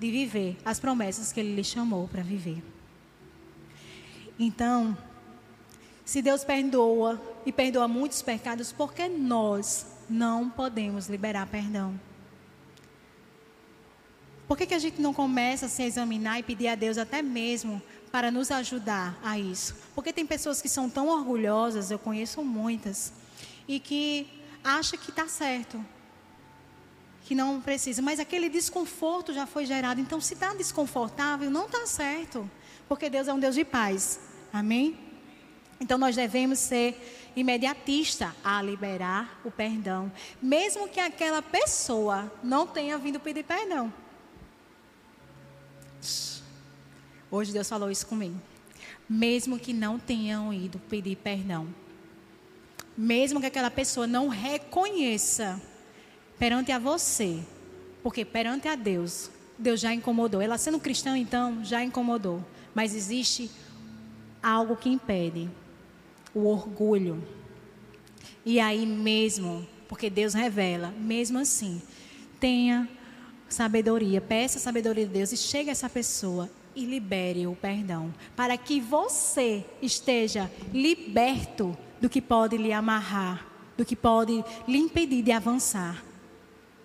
De 0.00 0.10
viver 0.10 0.56
as 0.64 0.80
promessas 0.80 1.32
que 1.32 1.38
Ele 1.38 1.54
lhe 1.54 1.62
chamou 1.62 2.08
para 2.08 2.24
viver. 2.24 2.60
Então, 4.36 4.98
se 6.04 6.20
Deus 6.20 6.42
perdoa 6.42 7.22
e 7.46 7.52
perdoa 7.52 7.86
muitos 7.86 8.20
pecados, 8.20 8.72
por 8.72 8.92
que 8.92 9.08
nós 9.08 9.86
não 10.10 10.50
podemos 10.50 11.06
liberar 11.06 11.46
perdão? 11.46 12.00
Por 14.48 14.58
que, 14.58 14.66
que 14.66 14.74
a 14.74 14.78
gente 14.80 15.00
não 15.00 15.14
começa 15.14 15.66
a 15.66 15.68
se 15.68 15.84
examinar 15.84 16.40
e 16.40 16.42
pedir 16.42 16.66
a 16.66 16.74
Deus 16.74 16.98
até 16.98 17.22
mesmo 17.22 17.80
para 18.10 18.28
nos 18.28 18.50
ajudar 18.50 19.16
a 19.22 19.38
isso? 19.38 19.76
Porque 19.94 20.12
tem 20.12 20.26
pessoas 20.26 20.60
que 20.60 20.68
são 20.68 20.90
tão 20.90 21.06
orgulhosas, 21.06 21.92
eu 21.92 21.98
conheço 21.98 22.42
muitas, 22.42 23.12
e 23.68 23.78
que 23.78 24.42
acham 24.64 24.98
que 24.98 25.10
está 25.10 25.28
certo, 25.28 25.84
que 27.24 27.34
não 27.34 27.60
precisa, 27.60 28.02
mas 28.02 28.18
aquele 28.18 28.48
desconforto 28.48 29.32
já 29.32 29.46
foi 29.46 29.66
gerado. 29.66 30.00
Então, 30.00 30.20
se 30.20 30.34
está 30.34 30.54
desconfortável, 30.54 31.50
não 31.50 31.66
está 31.66 31.86
certo, 31.86 32.50
porque 32.88 33.08
Deus 33.10 33.28
é 33.28 33.32
um 33.32 33.38
Deus 33.38 33.54
de 33.54 33.64
paz. 33.64 34.18
Amém? 34.52 34.98
Então 35.80 35.98
nós 35.98 36.14
devemos 36.14 36.58
ser 36.58 37.30
imediatista 37.36 38.34
a 38.44 38.62
liberar 38.62 39.40
o 39.44 39.50
perdão, 39.50 40.10
mesmo 40.40 40.88
que 40.88 41.00
aquela 41.00 41.42
pessoa 41.42 42.32
não 42.42 42.66
tenha 42.66 42.96
vindo 42.96 43.18
pedir 43.18 43.44
perdão. 43.44 43.92
Hoje 47.30 47.52
Deus 47.52 47.68
falou 47.68 47.90
isso 47.90 48.06
comigo. 48.06 48.40
Mesmo 49.08 49.58
que 49.58 49.72
não 49.72 49.98
tenham 49.98 50.52
ido 50.54 50.78
pedir 50.78 51.16
perdão. 51.16 51.66
Mesmo 52.96 53.40
que 53.40 53.46
aquela 53.46 53.70
pessoa 53.70 54.06
não 54.06 54.28
reconheça 54.28 55.60
perante 56.38 56.70
a 56.70 56.78
você, 56.78 57.40
porque 58.02 58.24
perante 58.24 58.68
a 58.68 58.74
Deus, 58.74 59.30
Deus 59.58 59.80
já 59.80 59.92
incomodou. 59.92 60.40
Ela 60.40 60.58
sendo 60.58 60.78
cristã, 60.78 61.16
então, 61.16 61.64
já 61.64 61.82
incomodou. 61.82 62.44
Mas 62.74 62.94
existe 62.94 63.50
algo 64.42 64.76
que 64.76 64.88
impede 64.88 65.48
o 66.34 66.46
orgulho. 66.46 67.22
E 68.44 68.60
aí 68.60 68.84
mesmo, 68.84 69.66
porque 69.88 70.10
Deus 70.10 70.34
revela, 70.34 70.92
mesmo 70.98 71.38
assim, 71.38 71.80
tenha 72.38 72.88
sabedoria, 73.48 74.20
peça 74.20 74.58
a 74.58 74.60
sabedoria 74.60 75.06
de 75.06 75.12
Deus 75.12 75.32
e 75.32 75.36
chegue 75.36 75.70
a 75.70 75.72
essa 75.72 75.88
pessoa 75.88 76.50
e 76.74 76.84
libere 76.84 77.46
o 77.46 77.54
perdão, 77.54 78.12
para 78.34 78.56
que 78.58 78.80
você 78.80 79.64
esteja 79.80 80.50
liberto 80.72 81.76
do 82.04 82.10
que 82.10 82.20
pode 82.20 82.58
lhe 82.58 82.70
amarrar, 82.70 83.46
do 83.78 83.82
que 83.82 83.96
pode 83.96 84.44
lhe 84.68 84.76
impedir 84.76 85.22
de 85.22 85.32
avançar 85.32 86.04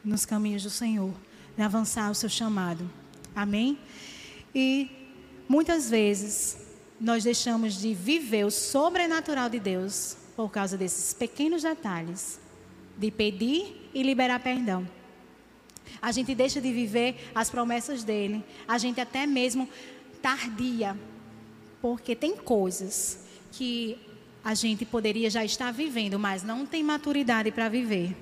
nos 0.02 0.26
caminhos 0.26 0.64
do 0.64 0.70
Senhor, 0.70 1.14
de 1.58 1.62
avançar 1.62 2.10
o 2.10 2.16
seu 2.16 2.30
chamado. 2.30 2.90
Amém? 3.36 3.78
E 4.56 4.90
muitas 5.46 5.90
vezes 5.90 6.58
nós 6.98 7.26
deixamos 7.26 7.74
de 7.74 7.94
viver 7.94 8.46
o 8.46 8.50
sobrenatural 8.50 9.50
de 9.50 9.60
Deus 9.60 10.16
por 10.38 10.50
causa 10.50 10.78
desses 10.78 11.14
pequenos 11.14 11.64
detalhes 11.64 12.40
de 12.98 13.12
pedir 13.12 13.90
e 13.94 14.02
liberar 14.02 14.40
perdão. 14.40 14.88
A 16.02 16.14
gente 16.14 16.34
deixa 16.34 16.62
de 16.62 16.72
viver 16.72 17.30
as 17.36 17.50
promessas 17.50 18.06
dele, 18.06 18.42
a 18.66 18.78
gente 18.78 19.02
até 19.02 19.28
mesmo 19.28 19.68
tardia, 20.22 20.98
porque 21.82 22.16
tem 22.16 22.38
coisas 22.38 23.20
que 23.52 24.00
a 24.44 24.54
gente 24.54 24.86
poderia 24.86 25.30
já 25.30 25.44
estar 25.44 25.72
vivendo, 25.72 26.18
mas 26.18 26.44
não 26.44 26.66
tem 26.66 26.84
maturidade 26.84 27.52
para 27.52 27.70
viver. 27.70 28.16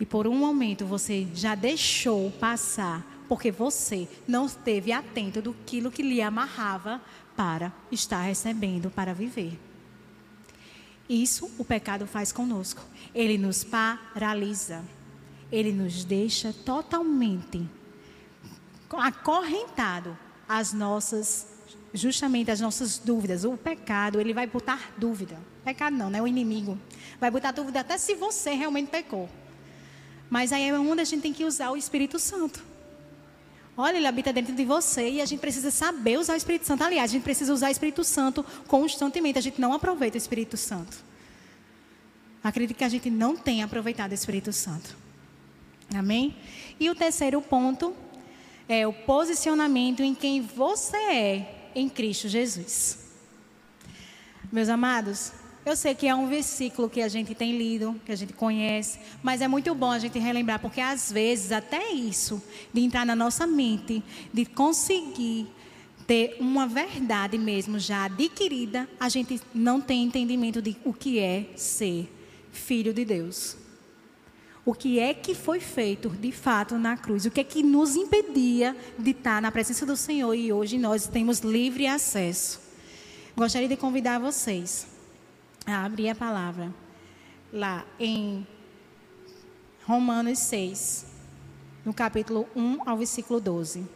E 0.00 0.06
por 0.06 0.26
um 0.26 0.34
momento 0.34 0.86
você 0.86 1.26
já 1.34 1.54
deixou 1.54 2.30
passar, 2.32 3.04
porque 3.28 3.50
você 3.50 4.08
não 4.26 4.46
esteve 4.46 4.92
atento 4.92 5.42
do 5.42 5.54
que 5.54 5.80
lhe 6.02 6.22
amarrava 6.22 7.00
para 7.36 7.72
estar 7.90 8.22
recebendo 8.22 8.90
para 8.90 9.12
viver. 9.12 9.58
Isso 11.08 11.50
o 11.58 11.64
pecado 11.64 12.06
faz 12.06 12.30
conosco. 12.30 12.82
Ele 13.14 13.38
nos 13.38 13.64
paralisa. 13.64 14.84
Ele 15.50 15.72
nos 15.72 16.04
deixa 16.04 16.52
totalmente 16.52 17.66
acorrentado 18.90 20.16
às 20.46 20.72
nossas 20.72 21.46
justamente 21.92 22.50
as 22.50 22.60
nossas 22.60 22.98
dúvidas. 22.98 23.44
O 23.44 23.56
pecado, 23.56 24.20
ele 24.20 24.32
vai 24.32 24.46
botar 24.46 24.92
dúvida. 24.96 25.38
Pecado 25.64 25.96
não, 25.96 26.10
né? 26.10 26.20
O 26.20 26.26
inimigo 26.26 26.78
vai 27.20 27.30
botar 27.30 27.50
dúvida 27.50 27.80
até 27.80 27.98
se 27.98 28.14
você 28.14 28.52
realmente 28.52 28.88
pecou. 28.88 29.28
Mas 30.30 30.52
aí 30.52 30.68
é 30.68 30.78
onde 30.78 31.00
a 31.00 31.04
gente 31.04 31.22
tem 31.22 31.32
que 31.32 31.44
usar 31.44 31.70
o 31.70 31.76
Espírito 31.76 32.18
Santo. 32.18 32.62
Olha, 33.76 33.96
ele 33.96 34.06
habita 34.06 34.32
dentro 34.32 34.54
de 34.54 34.64
você 34.64 35.08
e 35.08 35.20
a 35.20 35.24
gente 35.24 35.40
precisa 35.40 35.70
saber 35.70 36.18
usar 36.18 36.34
o 36.34 36.36
Espírito 36.36 36.66
Santo. 36.66 36.82
Aliás, 36.82 37.10
a 37.10 37.12
gente 37.12 37.22
precisa 37.22 37.52
usar 37.52 37.68
o 37.68 37.70
Espírito 37.70 38.02
Santo 38.02 38.44
constantemente. 38.66 39.38
A 39.38 39.42
gente 39.42 39.60
não 39.60 39.72
aproveita 39.72 40.16
o 40.16 40.18
Espírito 40.18 40.56
Santo. 40.56 40.98
Acredito 42.42 42.76
que 42.76 42.84
a 42.84 42.88
gente 42.88 43.08
não 43.08 43.36
tem 43.36 43.62
aproveitado 43.62 44.10
o 44.10 44.14
Espírito 44.14 44.52
Santo. 44.52 44.96
Amém? 45.94 46.36
E 46.78 46.90
o 46.90 46.94
terceiro 46.94 47.40
ponto 47.40 47.94
é 48.68 48.86
o 48.86 48.92
posicionamento 48.92 50.02
em 50.02 50.14
quem 50.14 50.40
você 50.40 50.96
é 50.96 51.57
em 51.78 51.88
Cristo 51.88 52.28
Jesus. 52.28 52.98
Meus 54.50 54.68
amados, 54.68 55.32
eu 55.64 55.76
sei 55.76 55.94
que 55.94 56.08
é 56.08 56.14
um 56.14 56.28
versículo 56.28 56.88
que 56.88 57.00
a 57.00 57.08
gente 57.08 57.34
tem 57.34 57.56
lido, 57.56 58.00
que 58.04 58.10
a 58.10 58.16
gente 58.16 58.32
conhece, 58.32 58.98
mas 59.22 59.40
é 59.40 59.48
muito 59.48 59.74
bom 59.74 59.90
a 59.90 59.98
gente 59.98 60.18
relembrar, 60.18 60.58
porque 60.60 60.80
às 60.80 61.12
vezes 61.12 61.52
até 61.52 61.92
isso, 61.92 62.42
de 62.72 62.80
entrar 62.80 63.06
na 63.06 63.14
nossa 63.14 63.46
mente, 63.46 64.02
de 64.32 64.44
conseguir 64.44 65.46
ter 66.06 66.36
uma 66.40 66.66
verdade 66.66 67.36
mesmo 67.36 67.78
já 67.78 68.06
adquirida, 68.06 68.88
a 68.98 69.08
gente 69.08 69.40
não 69.54 69.80
tem 69.80 70.04
entendimento 70.04 70.60
de 70.62 70.76
o 70.84 70.92
que 70.92 71.18
é 71.18 71.46
ser 71.54 72.10
filho 72.50 72.94
de 72.94 73.04
Deus. 73.04 73.56
O 74.68 74.74
que 74.74 74.98
é 74.98 75.14
que 75.14 75.34
foi 75.34 75.60
feito 75.60 76.10
de 76.10 76.30
fato 76.30 76.76
na 76.76 76.94
cruz? 76.94 77.24
O 77.24 77.30
que 77.30 77.40
é 77.40 77.44
que 77.44 77.62
nos 77.62 77.96
impedia 77.96 78.76
de 78.98 79.12
estar 79.12 79.40
na 79.40 79.50
presença 79.50 79.86
do 79.86 79.96
Senhor 79.96 80.34
e 80.34 80.52
hoje 80.52 80.76
nós 80.76 81.06
temos 81.06 81.38
livre 81.38 81.86
acesso? 81.86 82.60
Gostaria 83.34 83.66
de 83.66 83.78
convidar 83.78 84.18
vocês 84.18 84.86
abrir 85.64 86.10
a 86.10 86.14
palavra 86.14 86.70
lá 87.50 87.86
em 87.98 88.46
Romanos 89.86 90.38
6, 90.40 91.06
no 91.82 91.94
capítulo 91.94 92.46
1 92.54 92.80
ao 92.84 92.98
versículo 92.98 93.40
12. 93.40 93.86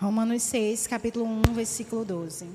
Romanos 0.00 0.44
6, 0.44 0.86
capítulo 0.86 1.24
1, 1.24 1.54
versículo 1.54 2.04
12. 2.04 2.46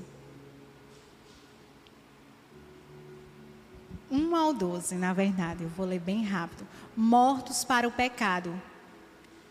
1 4.10 4.34
ao 4.34 4.54
12, 4.54 4.94
na 4.94 5.12
verdade, 5.12 5.64
eu 5.64 5.68
vou 5.68 5.84
ler 5.84 6.00
bem 6.00 6.24
rápido. 6.24 6.66
Mortos 6.96 7.62
para 7.62 7.86
o 7.86 7.90
pecado. 7.90 8.58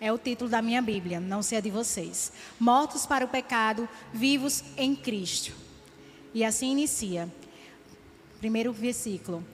É 0.01 0.11
o 0.11 0.17
título 0.17 0.49
da 0.49 0.59
minha 0.59 0.81
Bíblia, 0.81 1.19
não 1.19 1.43
sei 1.43 1.59
a 1.59 1.61
de 1.61 1.69
vocês. 1.69 2.33
Mortos 2.59 3.05
para 3.05 3.25
o 3.25 3.27
pecado, 3.27 3.87
vivos 4.11 4.63
em 4.75 4.95
Cristo. 4.95 5.53
E 6.33 6.43
assim 6.43 6.71
inicia. 6.71 7.31
Primeiro 8.39 8.73
versículo. 8.73 9.45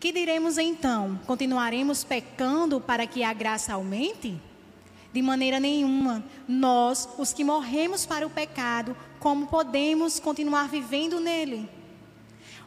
Que 0.00 0.12
diremos 0.12 0.56
então? 0.56 1.20
Continuaremos 1.26 2.04
pecando 2.04 2.80
para 2.80 3.06
que 3.06 3.22
a 3.22 3.34
graça 3.34 3.74
aumente? 3.74 4.40
De 5.12 5.20
maneira 5.22 5.58
nenhuma. 5.58 6.24
Nós, 6.46 7.08
os 7.18 7.32
que 7.32 7.44
morremos 7.44 8.06
para 8.06 8.26
o 8.26 8.30
pecado, 8.30 8.96
como 9.18 9.46
podemos 9.46 10.20
continuar 10.20 10.68
vivendo 10.68 11.20
nele? 11.20 11.68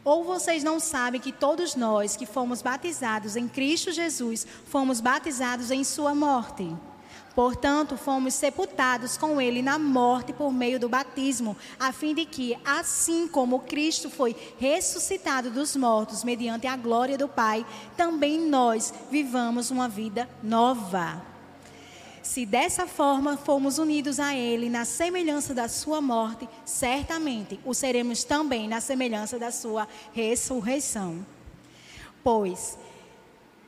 Ou 0.04 0.22
vocês 0.22 0.62
não 0.62 0.78
sabem 0.78 1.20
que 1.20 1.32
todos 1.32 1.74
nós 1.74 2.14
que 2.14 2.26
fomos 2.26 2.60
batizados 2.60 3.36
em 3.36 3.48
Cristo 3.48 3.90
Jesus, 3.90 4.46
fomos 4.66 5.00
batizados 5.00 5.70
em 5.70 5.82
Sua 5.82 6.14
morte? 6.14 6.70
Portanto, 7.34 7.96
fomos 7.96 8.34
sepultados 8.34 9.16
com 9.16 9.40
ele 9.40 9.60
na 9.60 9.76
morte 9.76 10.32
por 10.32 10.52
meio 10.52 10.78
do 10.78 10.88
batismo, 10.88 11.56
a 11.80 11.90
fim 11.90 12.14
de 12.14 12.24
que, 12.24 12.56
assim 12.64 13.26
como 13.26 13.60
Cristo 13.60 14.08
foi 14.08 14.36
ressuscitado 14.56 15.50
dos 15.50 15.74
mortos 15.74 16.22
mediante 16.22 16.66
a 16.68 16.76
glória 16.76 17.18
do 17.18 17.26
Pai, 17.26 17.66
também 17.96 18.38
nós 18.38 18.94
vivamos 19.10 19.70
uma 19.70 19.88
vida 19.88 20.28
nova. 20.42 21.33
Se 22.24 22.44
dessa 22.44 22.88
forma 22.88 23.36
formos 23.36 23.78
unidos 23.78 24.18
a 24.18 24.34
Ele 24.34 24.68
na 24.68 24.84
semelhança 24.84 25.54
da 25.54 25.68
Sua 25.68 26.00
morte, 26.00 26.48
certamente 26.64 27.60
o 27.64 27.72
seremos 27.72 28.24
também 28.24 28.66
na 28.66 28.80
semelhança 28.80 29.38
da 29.38 29.52
Sua 29.52 29.86
ressurreição. 30.12 31.24
Pois 32.24 32.76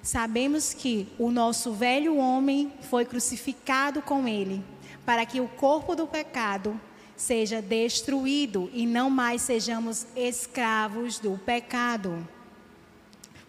Sabemos 0.07 0.73
que 0.73 1.09
o 1.19 1.33
nosso 1.33 1.73
velho 1.73 2.17
homem 2.17 2.73
foi 2.83 3.05
crucificado 3.05 4.01
com 4.01 4.29
ele, 4.29 4.63
para 5.05 5.27
que 5.27 5.41
o 5.41 5.49
corpo 5.49 5.97
do 5.97 6.07
pecado 6.07 6.81
seja 7.17 7.61
destruído 7.61 8.71
e 8.73 8.87
não 8.87 9.11
mais 9.11 9.43
sejamos 9.43 10.07
escravos 10.15 11.19
do 11.19 11.37
pecado. 11.39 12.25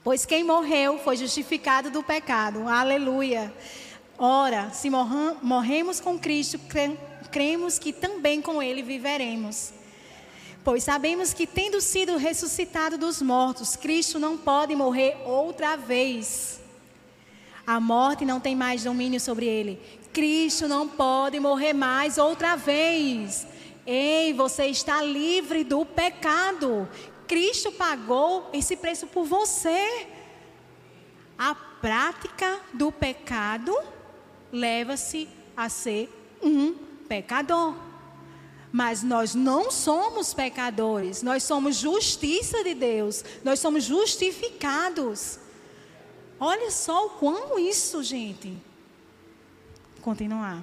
Pois 0.03 0.25
quem 0.25 0.43
morreu 0.43 0.97
foi 0.97 1.15
justificado 1.15 1.91
do 1.91 2.01
pecado. 2.01 2.67
Aleluia. 2.67 3.53
Ora, 4.19 4.71
se 4.71 4.89
morremos 4.89 5.99
com 5.99 6.17
Cristo, 6.17 6.59
cremos 7.31 7.77
que 7.77 7.93
também 7.93 8.41
com 8.41 8.63
ele 8.63 8.81
viveremos. 8.81 9.73
Pois 10.63 10.83
sabemos 10.83 11.33
que, 11.33 11.45
tendo 11.45 11.79
sido 11.79 12.17
ressuscitado 12.17 12.97
dos 12.97 13.21
mortos, 13.21 13.75
Cristo 13.75 14.17
não 14.17 14.35
pode 14.35 14.75
morrer 14.75 15.17
outra 15.23 15.75
vez. 15.77 16.59
A 17.65 17.79
morte 17.79 18.25
não 18.25 18.39
tem 18.39 18.55
mais 18.55 18.83
domínio 18.83 19.19
sobre 19.19 19.45
ele. 19.45 19.79
Cristo 20.11 20.67
não 20.67 20.87
pode 20.87 21.39
morrer 21.39 21.73
mais 21.73 22.17
outra 22.17 22.55
vez. 22.55 23.45
Ei, 23.85 24.33
você 24.33 24.65
está 24.65 25.01
livre 25.01 25.63
do 25.63 25.85
pecado. 25.85 26.89
Cristo 27.27 27.71
pagou 27.71 28.49
esse 28.51 28.75
preço 28.75 29.05
por 29.05 29.25
você. 29.25 30.07
A 31.37 31.53
prática 31.53 32.59
do 32.73 32.91
pecado 32.91 33.73
leva-se 34.51 35.27
a 35.55 35.69
ser 35.69 36.09
um 36.41 36.73
pecador. 37.07 37.75
Mas 38.71 39.01
nós 39.01 39.33
não 39.33 39.71
somos 39.71 40.33
pecadores, 40.33 41.23
nós 41.23 41.43
somos 41.43 41.77
justiça 41.77 42.63
de 42.63 42.73
Deus, 42.73 43.23
nós 43.43 43.59
somos 43.59 43.83
justificados. 43.83 45.39
Olha 46.39 46.69
só 46.69 47.07
o 47.07 47.09
quão 47.11 47.57
isso, 47.57 48.03
gente. 48.03 48.55
Continuar. 50.01 50.61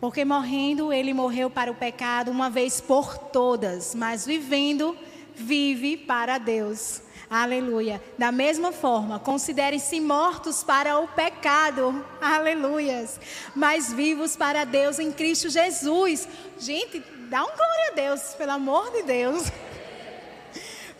Porque 0.00 0.24
morrendo, 0.24 0.92
ele 0.92 1.12
morreu 1.12 1.50
para 1.50 1.70
o 1.70 1.74
pecado 1.74 2.30
uma 2.30 2.48
vez 2.48 2.80
por 2.80 3.18
todas, 3.18 3.94
mas 3.94 4.24
vivendo, 4.24 4.96
vive 5.34 5.96
para 5.96 6.38
Deus. 6.38 7.02
Aleluia. 7.28 8.00
Da 8.16 8.30
mesma 8.30 8.70
forma, 8.70 9.18
considerem-se 9.18 10.00
mortos 10.00 10.62
para 10.62 10.98
o 11.00 11.08
pecado. 11.08 12.04
Aleluias. 12.20 13.18
Mas 13.54 13.92
vivos 13.92 14.36
para 14.36 14.64
Deus 14.64 14.98
em 15.00 15.10
Cristo 15.10 15.50
Jesus. 15.50 16.28
Gente, 16.58 17.02
dá 17.28 17.42
um 17.42 17.56
glória 17.56 17.90
a 17.90 17.94
Deus, 17.94 18.34
pelo 18.34 18.52
amor 18.52 18.92
de 18.92 19.02
Deus. 19.02 19.50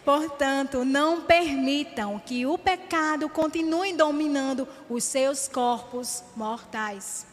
Portanto, 0.04 0.84
não 0.84 1.22
permitam 1.22 2.18
que 2.18 2.44
o 2.46 2.58
pecado 2.58 3.28
continue 3.28 3.92
dominando 3.92 4.66
os 4.88 5.04
seus 5.04 5.48
corpos 5.48 6.22
mortais, 6.36 7.26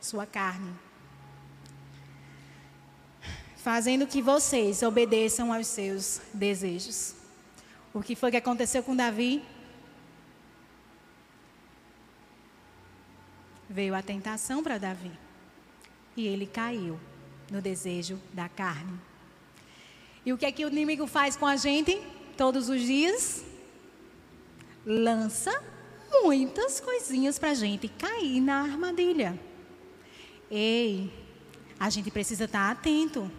sua 0.00 0.26
carne. 0.26 0.74
Fazendo 3.56 4.06
que 4.06 4.20
vocês 4.20 4.82
obedeçam 4.82 5.52
aos 5.52 5.66
seus 5.66 6.20
desejos. 6.34 7.21
O 7.94 8.02
que 8.02 8.16
foi 8.16 8.30
que 8.30 8.38
aconteceu 8.38 8.82
com 8.82 8.96
Davi? 8.96 9.42
Veio 13.68 13.94
a 13.94 14.02
tentação 14.02 14.62
para 14.62 14.78
Davi. 14.78 15.12
E 16.16 16.26
ele 16.26 16.46
caiu 16.46 16.98
no 17.50 17.60
desejo 17.60 18.18
da 18.32 18.48
carne. 18.48 18.98
E 20.24 20.32
o 20.32 20.38
que 20.38 20.46
é 20.46 20.52
que 20.52 20.64
o 20.64 20.68
inimigo 20.68 21.06
faz 21.06 21.36
com 21.36 21.46
a 21.46 21.56
gente 21.56 22.00
todos 22.36 22.70
os 22.70 22.80
dias? 22.80 23.44
Lança 24.86 25.52
muitas 26.22 26.80
coisinhas 26.80 27.38
para 27.38 27.50
a 27.50 27.54
gente 27.54 27.88
cair 27.88 28.40
na 28.40 28.62
armadilha. 28.62 29.38
Ei, 30.50 31.12
a 31.78 31.90
gente 31.90 32.10
precisa 32.10 32.44
estar 32.44 32.70
atento. 32.70 33.30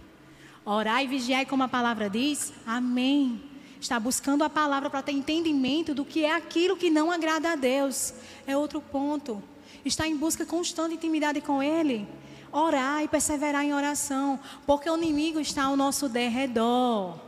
Orar 0.63 1.03
e 1.03 1.07
vigiar, 1.07 1.45
como 1.47 1.63
a 1.63 1.67
palavra 1.67 2.07
diz. 2.07 2.53
Amém 2.65 3.52
está 3.83 3.99
buscando 3.99 4.43
a 4.43 4.49
palavra 4.49 4.89
para 4.89 5.01
ter 5.01 5.11
entendimento 5.11 5.93
do 5.93 6.05
que 6.05 6.23
é 6.23 6.33
aquilo 6.33 6.77
que 6.77 6.89
não 6.89 7.11
agrada 7.11 7.51
a 7.51 7.55
Deus. 7.55 8.13
É 8.47 8.55
outro 8.57 8.81
ponto. 8.81 9.43
Está 9.83 10.07
em 10.07 10.15
busca 10.15 10.45
constante 10.45 10.91
de 10.91 10.95
intimidade 10.95 11.41
com 11.41 11.61
Ele. 11.61 12.07
Orar 12.51 13.03
e 13.03 13.07
perseverar 13.07 13.65
em 13.65 13.73
oração, 13.73 14.39
porque 14.65 14.89
o 14.89 14.95
inimigo 14.95 15.39
está 15.39 15.65
ao 15.65 15.75
nosso 15.75 16.07
derredor. 16.07 17.19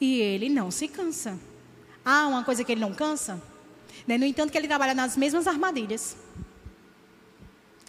E 0.00 0.18
ele 0.18 0.48
não 0.48 0.70
se 0.70 0.88
cansa. 0.88 1.38
Ah, 2.04 2.26
uma 2.26 2.42
coisa 2.42 2.64
que 2.64 2.72
ele 2.72 2.80
não 2.80 2.94
cansa? 2.94 3.40
Né? 4.06 4.16
No 4.16 4.24
entanto, 4.24 4.50
que 4.50 4.56
ele 4.56 4.66
trabalha 4.66 4.94
nas 4.94 5.14
mesmas 5.14 5.46
armadilhas. 5.46 6.16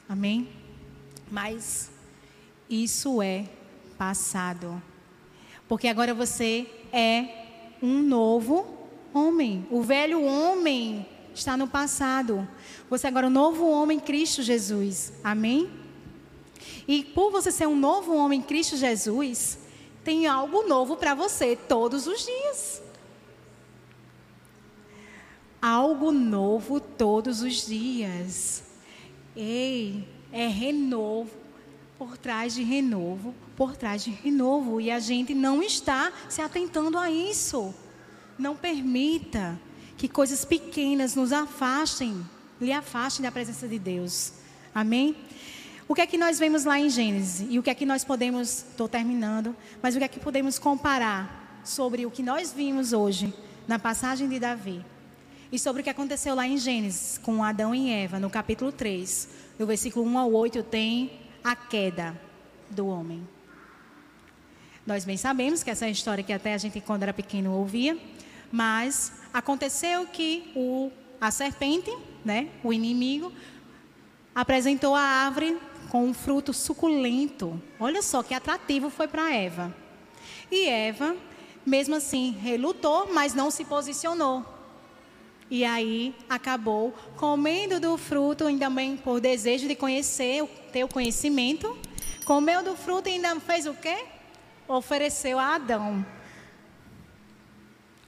Amém? 0.09 0.49
Mas 1.31 1.89
isso 2.69 3.21
é 3.21 3.45
passado. 3.97 4.81
Porque 5.69 5.87
agora 5.87 6.13
você 6.13 6.67
é 6.91 7.40
um 7.81 8.01
novo 8.01 8.65
homem. 9.13 9.65
O 9.71 9.81
velho 9.81 10.23
homem 10.23 11.05
está 11.33 11.57
no 11.57 11.67
passado. 11.67 12.47
Você 12.89 13.07
agora 13.07 13.27
é 13.27 13.29
um 13.29 13.33
novo 13.33 13.67
homem 13.69 13.97
em 13.97 14.01
Cristo 14.01 14.41
Jesus. 14.41 15.13
Amém? 15.23 15.69
E 16.87 17.03
por 17.03 17.31
você 17.31 17.51
ser 17.51 17.67
um 17.67 17.75
novo 17.75 18.15
homem 18.15 18.39
em 18.39 18.43
Cristo 18.43 18.75
Jesus, 18.75 19.57
tem 20.03 20.27
algo 20.27 20.67
novo 20.67 20.95
para 20.95 21.13
você 21.13 21.55
todos 21.55 22.07
os 22.07 22.25
dias. 22.25 22.81
Algo 25.61 26.11
novo 26.11 26.79
todos 26.79 27.41
os 27.41 27.65
dias. 27.67 28.63
Ei, 29.35 30.07
é 30.31 30.47
renovo 30.47 31.40
por 32.01 32.17
trás 32.17 32.55
de 32.55 32.63
renovo, 32.63 33.31
por 33.55 33.77
trás 33.77 34.03
de 34.03 34.09
renovo. 34.09 34.81
E 34.81 34.89
a 34.89 34.99
gente 34.99 35.35
não 35.35 35.61
está 35.61 36.11
se 36.27 36.41
atentando 36.41 36.97
a 36.97 37.11
isso. 37.11 37.75
Não 38.39 38.55
permita 38.55 39.55
que 39.95 40.07
coisas 40.07 40.43
pequenas 40.43 41.13
nos 41.13 41.31
afastem, 41.31 42.25
lhe 42.59 42.71
afastem 42.71 43.21
da 43.21 43.31
presença 43.31 43.67
de 43.67 43.77
Deus. 43.77 44.33
Amém? 44.73 45.15
O 45.87 45.93
que 45.93 46.01
é 46.01 46.07
que 46.07 46.17
nós 46.17 46.39
vemos 46.39 46.65
lá 46.65 46.79
em 46.79 46.89
Gênesis? 46.89 47.45
E 47.47 47.59
o 47.59 47.61
que 47.61 47.69
é 47.69 47.75
que 47.75 47.85
nós 47.85 48.03
podemos, 48.03 48.65
estou 48.71 48.89
terminando, 48.89 49.55
mas 49.79 49.93
o 49.93 49.99
que 49.99 50.05
é 50.05 50.07
que 50.07 50.19
podemos 50.19 50.57
comparar 50.57 51.61
sobre 51.63 52.03
o 52.07 52.09
que 52.09 52.23
nós 52.23 52.51
vimos 52.51 52.93
hoje 52.93 53.31
na 53.67 53.77
passagem 53.77 54.27
de 54.27 54.39
Davi? 54.39 54.83
E 55.51 55.59
sobre 55.59 55.81
o 55.81 55.83
que 55.83 55.89
aconteceu 55.91 56.33
lá 56.33 56.47
em 56.47 56.57
Gênesis 56.57 57.19
com 57.19 57.43
Adão 57.43 57.75
e 57.75 57.91
Eva, 57.91 58.19
no 58.19 58.27
capítulo 58.31 58.71
3, 58.71 59.29
do 59.59 59.67
versículo 59.67 60.03
1 60.03 60.17
ao 60.17 60.33
8, 60.33 60.63
tem 60.63 61.21
a 61.43 61.55
queda 61.55 62.19
do 62.69 62.87
homem. 62.87 63.27
Nós 64.85 65.05
bem 65.05 65.17
sabemos 65.17 65.63
que 65.63 65.69
essa 65.69 65.85
é 65.85 65.89
a 65.89 65.91
história 65.91 66.23
que 66.23 66.33
até 66.33 66.53
a 66.53 66.57
gente, 66.57 66.81
quando 66.81 67.03
era 67.03 67.13
pequeno, 67.13 67.53
ouvia, 67.53 67.97
mas 68.51 69.13
aconteceu 69.33 70.07
que 70.07 70.51
o, 70.55 70.91
a 71.19 71.29
serpente, 71.31 71.95
né, 72.25 72.49
o 72.63 72.73
inimigo, 72.73 73.31
apresentou 74.33 74.95
a 74.95 75.01
árvore 75.01 75.57
com 75.89 76.05
um 76.05 76.13
fruto 76.13 76.53
suculento. 76.53 77.61
Olha 77.79 78.01
só 78.01 78.23
que 78.23 78.33
atrativo 78.33 78.89
foi 78.89 79.07
para 79.07 79.33
Eva. 79.33 79.75
E 80.49 80.67
Eva 80.67 81.15
mesmo 81.65 81.95
assim, 81.95 82.31
relutou, 82.41 83.13
mas 83.13 83.33
não 83.33 83.51
se 83.51 83.65
posicionou. 83.65 84.45
E 85.51 85.65
aí 85.65 86.15
acabou 86.29 86.93
comendo 87.17 87.77
do 87.77 87.97
fruto, 87.97 88.47
ainda 88.47 88.69
bem 88.69 88.95
por 88.95 89.19
desejo 89.19 89.67
de 89.67 89.75
conhecer, 89.75 90.45
ter 90.71 90.85
o 90.85 90.87
conhecimento. 90.87 91.77
Comeu 92.23 92.63
do 92.63 92.73
fruto 92.73 93.09
e 93.09 93.11
ainda 93.11 93.37
fez 93.41 93.67
o 93.67 93.73
quê? 93.73 94.05
Ofereceu 94.65 95.37
a 95.37 95.55
Adão. 95.55 96.05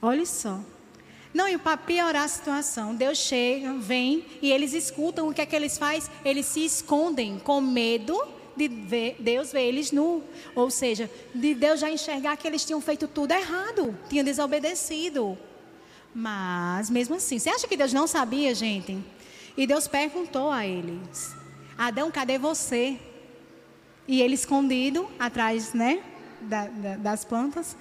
Olha 0.00 0.24
só. 0.24 0.58
Não, 1.34 1.46
e 1.46 1.58
para 1.58 1.76
piorar 1.76 2.24
a 2.24 2.28
situação, 2.28 2.94
Deus 2.94 3.18
chega, 3.18 3.74
vem 3.74 4.24
e 4.40 4.50
eles 4.50 4.72
escutam 4.72 5.28
o 5.28 5.34
que 5.34 5.42
é 5.42 5.46
que 5.46 5.54
eles 5.54 5.76
fazem? 5.76 6.10
Eles 6.24 6.46
se 6.46 6.64
escondem 6.64 7.38
com 7.38 7.60
medo 7.60 8.18
de 8.56 8.68
ver, 8.68 9.16
Deus 9.18 9.52
ver 9.52 9.64
eles 9.64 9.92
nu. 9.92 10.24
Ou 10.54 10.70
seja, 10.70 11.10
de 11.34 11.54
Deus 11.54 11.78
já 11.78 11.90
enxergar 11.90 12.38
que 12.38 12.48
eles 12.48 12.64
tinham 12.64 12.80
feito 12.80 13.06
tudo 13.06 13.32
errado, 13.32 13.94
tinham 14.08 14.24
desobedecido. 14.24 15.36
Mas, 16.14 16.88
mesmo 16.90 17.16
assim, 17.16 17.38
você 17.38 17.50
acha 17.50 17.66
que 17.66 17.76
Deus 17.76 17.92
não 17.92 18.06
sabia, 18.06 18.54
gente? 18.54 18.96
E 19.56 19.66
Deus 19.66 19.88
perguntou 19.88 20.50
a 20.50 20.64
eles: 20.64 21.34
Adão, 21.76 22.10
cadê 22.10 22.38
você? 22.38 22.98
E 24.06 24.22
ele 24.22 24.34
escondido 24.34 25.08
atrás, 25.18 25.72
né, 25.72 26.02
da, 26.42 26.66
da, 26.68 26.96
das 26.96 27.24
plantas. 27.24 27.76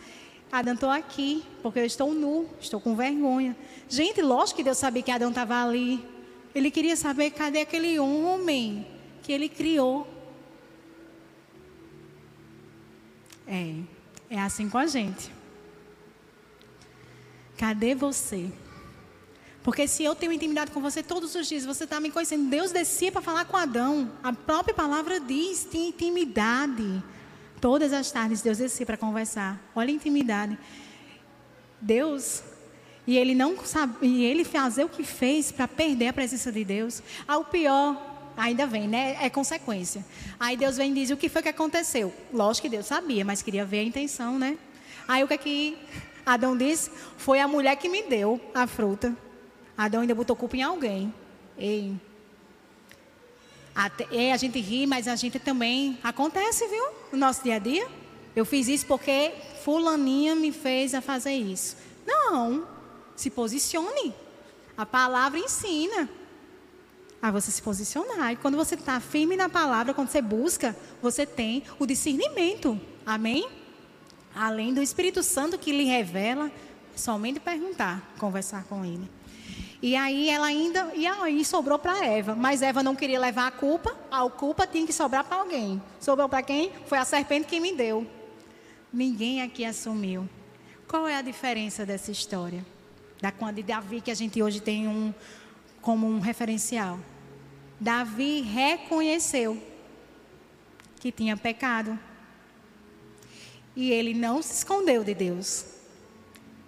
Adão, 0.51 0.73
estou 0.73 0.89
aqui, 0.89 1.43
porque 1.61 1.79
eu 1.79 1.85
estou 1.85 2.13
nu, 2.13 2.47
estou 2.59 2.79
com 2.79 2.95
vergonha. 2.95 3.55
Gente, 3.89 4.21
lógico 4.21 4.57
que 4.57 4.63
Deus 4.63 4.77
sabia 4.77 5.03
que 5.03 5.11
Adão 5.11 5.29
estava 5.29 5.63
ali. 5.63 6.03
Ele 6.55 6.71
queria 6.71 6.95
saber 6.95 7.31
cadê 7.31 7.61
aquele 7.61 7.99
homem 7.99 8.85
que 9.21 9.31
ele 9.31 9.49
criou. 9.49 10.07
É, 13.47 13.75
é 14.29 14.39
assim 14.39 14.69
com 14.69 14.77
a 14.77 14.87
gente. 14.87 15.31
Cadê 17.57 17.95
você? 17.95 18.51
Porque 19.63 19.87
se 19.87 20.03
eu 20.03 20.13
tenho 20.13 20.31
intimidade 20.31 20.71
com 20.71 20.81
você 20.81 21.01
todos 21.01 21.35
os 21.35 21.47
dias, 21.47 21.65
você 21.65 21.85
está 21.85 21.99
me 21.99 22.11
conhecendo. 22.11 22.49
Deus 22.49 22.71
descia 22.71 23.11
para 23.11 23.21
falar 23.21 23.45
com 23.45 23.55
Adão. 23.55 24.11
A 24.21 24.33
própria 24.33 24.73
palavra 24.73 25.19
diz: 25.19 25.63
tem 25.63 25.89
intimidade. 25.89 27.01
Todas 27.61 27.93
as 27.93 28.11
tardes 28.11 28.41
Deus 28.41 28.57
descia 28.57 28.85
para 28.85 28.97
conversar. 28.97 29.57
Olha 29.73 29.89
a 29.89 29.93
intimidade. 29.93 30.57
Deus 31.79 32.43
e 33.05 33.17
ele 33.17 33.35
não 33.35 33.57
sabe, 33.65 34.05
e 34.05 34.23
ele 34.23 34.45
fazer 34.45 34.85
o 34.85 34.89
que 34.89 35.03
fez 35.03 35.51
para 35.51 35.67
perder 35.67 36.07
a 36.07 36.13
presença 36.13 36.51
de 36.51 36.63
Deus. 36.63 37.03
Ah, 37.27 37.37
o 37.37 37.43
pior, 37.43 38.31
ainda 38.37 38.65
vem, 38.65 38.87
né? 38.87 39.17
É 39.21 39.29
consequência. 39.29 40.05
Aí 40.39 40.55
Deus 40.55 40.77
vem 40.77 40.91
e 40.91 40.93
diz: 40.93 41.09
"O 41.09 41.17
que 41.17 41.27
foi 41.29 41.41
que 41.41 41.49
aconteceu?" 41.49 42.13
Lógico 42.31 42.67
que 42.67 42.69
Deus 42.69 42.85
sabia, 42.85 43.25
mas 43.25 43.41
queria 43.41 43.65
ver 43.65 43.79
a 43.79 43.83
intenção, 43.83 44.39
né? 44.39 44.57
Aí 45.07 45.23
o 45.23 45.27
que 45.27 45.33
é 45.33 45.37
que 45.37 45.77
Adão 46.25 46.57
disse? 46.57 46.89
Foi 47.17 47.39
a 47.39 47.47
mulher 47.47 47.75
que 47.75 47.89
me 47.89 48.03
deu 48.03 48.39
a 48.53 48.65
fruta. 48.65 49.15
Adão 49.77 50.01
ainda 50.01 50.15
botou 50.15 50.35
culpa 50.35 50.57
em 50.57 50.63
alguém. 50.63 51.13
Ei. 51.57 51.95
Até, 53.75 54.31
a 54.31 54.37
gente 54.37 54.59
ri, 54.59 54.85
mas 54.85 55.07
a 55.07 55.15
gente 55.15 55.39
também 55.39 55.97
acontece, 56.03 56.67
viu? 56.67 56.85
No 57.11 57.17
nosso 57.17 57.43
dia 57.43 57.55
a 57.55 57.59
dia. 57.59 57.87
Eu 58.35 58.45
fiz 58.45 58.67
isso 58.67 58.85
porque 58.85 59.33
fulaninha 59.63 60.35
me 60.35 60.51
fez 60.51 60.93
a 60.93 61.01
fazer 61.01 61.33
isso. 61.33 61.75
Não. 62.05 62.67
Se 63.15 63.29
posicione. 63.29 64.13
A 64.77 64.85
palavra 64.85 65.39
ensina 65.39 66.09
a 67.21 67.31
você 67.31 67.51
se 67.51 67.61
posicionar. 67.61 68.33
E 68.33 68.35
quando 68.35 68.57
você 68.57 68.75
está 68.75 68.99
firme 68.99 69.35
na 69.35 69.47
palavra, 69.47 69.93
quando 69.93 70.09
você 70.09 70.21
busca, 70.21 70.75
você 71.01 71.25
tem 71.25 71.63
o 71.79 71.85
discernimento. 71.85 72.79
Amém? 73.05 73.47
Além 74.35 74.73
do 74.73 74.81
Espírito 74.81 75.21
Santo 75.21 75.57
que 75.57 75.71
lhe 75.71 75.85
revela, 75.85 76.51
somente 76.95 77.39
perguntar, 77.39 78.13
conversar 78.17 78.63
com 78.65 78.83
ele. 78.83 79.09
E 79.81 79.95
aí 79.95 80.29
ela 80.29 80.47
ainda, 80.47 80.91
e 80.95 81.05
aí 81.05 81.43
sobrou 81.43 81.77
para 81.77 82.05
Eva, 82.05 82.35
mas 82.35 82.61
Eva 82.61 82.81
não 82.81 82.95
queria 82.95 83.19
levar 83.19 83.47
a 83.47 83.51
culpa, 83.51 83.93
a 84.09 84.27
culpa 84.29 84.65
tinha 84.65 84.87
que 84.87 84.93
sobrar 84.93 85.25
para 85.25 85.37
alguém. 85.37 85.81
Sobrou 85.99 86.29
para 86.29 86.41
quem? 86.41 86.71
Foi 86.87 86.97
a 86.97 87.03
serpente 87.03 87.47
que 87.47 87.59
me 87.59 87.73
deu. 87.75 88.07
Ninguém 88.91 89.41
aqui 89.41 89.65
assumiu. 89.65 90.27
Qual 90.87 91.07
é 91.07 91.17
a 91.17 91.21
diferença 91.21 91.85
dessa 91.85 92.11
história? 92.11 92.65
Da 93.21 93.31
quando 93.31 93.57
de 93.57 93.63
Davi 93.63 93.99
que 93.99 94.11
a 94.11 94.15
gente 94.15 94.41
hoje 94.41 94.61
tem 94.61 94.87
um 94.87 95.13
como 95.81 96.07
um 96.07 96.19
referencial. 96.19 96.97
Davi 97.77 98.39
reconheceu 98.39 99.61
que 101.01 101.11
tinha 101.11 101.35
pecado. 101.35 101.99
E 103.75 103.91
ele 103.91 104.13
não 104.13 104.41
se 104.41 104.53
escondeu 104.53 105.03
de 105.03 105.13
Deus. 105.13 105.65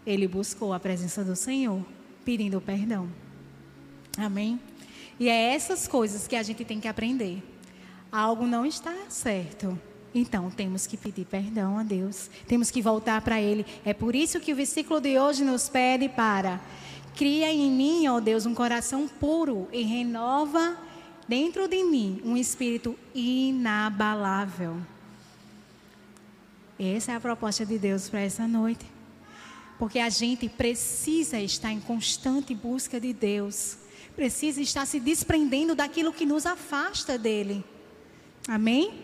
Ele 0.06 0.28
buscou 0.28 0.74
a 0.74 0.80
presença 0.80 1.24
do 1.24 1.36
Senhor, 1.36 1.84
pedindo 2.24 2.62
perdão. 2.62 3.10
Amém? 4.18 4.60
E 5.20 5.30
é 5.30 5.54
essas 5.54 5.88
coisas 5.88 6.28
que 6.28 6.36
a 6.36 6.44
gente 6.44 6.64
tem 6.66 6.80
que 6.80 6.88
aprender. 6.88 7.44
Algo 8.12 8.46
não 8.46 8.66
está 8.66 8.94
certo. 9.10 9.80
Então, 10.14 10.50
temos 10.50 10.88
que 10.88 10.96
pedir 10.96 11.26
perdão 11.26 11.78
a 11.78 11.84
Deus. 11.84 12.30
Temos 12.48 12.72
que 12.72 12.82
voltar 12.82 13.22
para 13.22 13.42
Ele. 13.42 13.66
É 13.84 13.94
por 13.94 14.16
isso 14.16 14.40
que 14.40 14.54
o 14.54 14.56
versículo 14.56 15.02
de 15.02 15.20
hoje 15.20 15.44
nos 15.44 15.68
pede 15.68 16.08
para 16.08 16.62
Cria 17.16 17.50
em 17.50 17.72
mim, 17.72 18.08
ó 18.10 18.20
Deus, 18.20 18.46
um 18.46 18.54
coração 18.54 19.08
puro 19.08 19.70
e 19.72 19.84
renova 19.84 20.78
dentro 21.30 21.66
de 21.66 21.82
mim 21.82 22.22
um 22.26 22.36
espírito 22.36 22.94
inabalável. 23.14 24.76
Essa 26.80 27.14
é 27.14 27.16
a 27.16 27.20
proposta 27.22 27.66
de 27.66 27.78
Deus 27.80 28.10
para 28.10 28.20
essa 28.22 28.48
noite. 28.48 28.86
Porque 29.80 30.00
a 30.00 30.10
gente 30.10 30.50
precisa 30.50 31.40
estar 31.40 31.72
em 31.72 31.80
constante 31.80 32.54
busca 32.54 33.00
de 33.00 33.14
Deus. 33.14 33.78
Precisa 34.16 34.62
estar 34.62 34.86
se 34.86 35.00
desprendendo 35.00 35.76
daquilo 35.76 36.14
que 36.14 36.26
nos 36.26 36.46
afasta 36.46 37.18
dele. 37.18 37.64
Amém? 38.48 39.04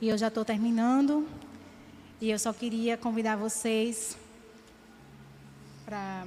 E 0.00 0.08
eu 0.08 0.16
já 0.16 0.28
estou 0.28 0.44
terminando. 0.44 1.28
E 2.20 2.30
eu 2.30 2.38
só 2.38 2.52
queria 2.52 2.96
convidar 2.96 3.36
vocês 3.36 4.16
para, 5.84 6.26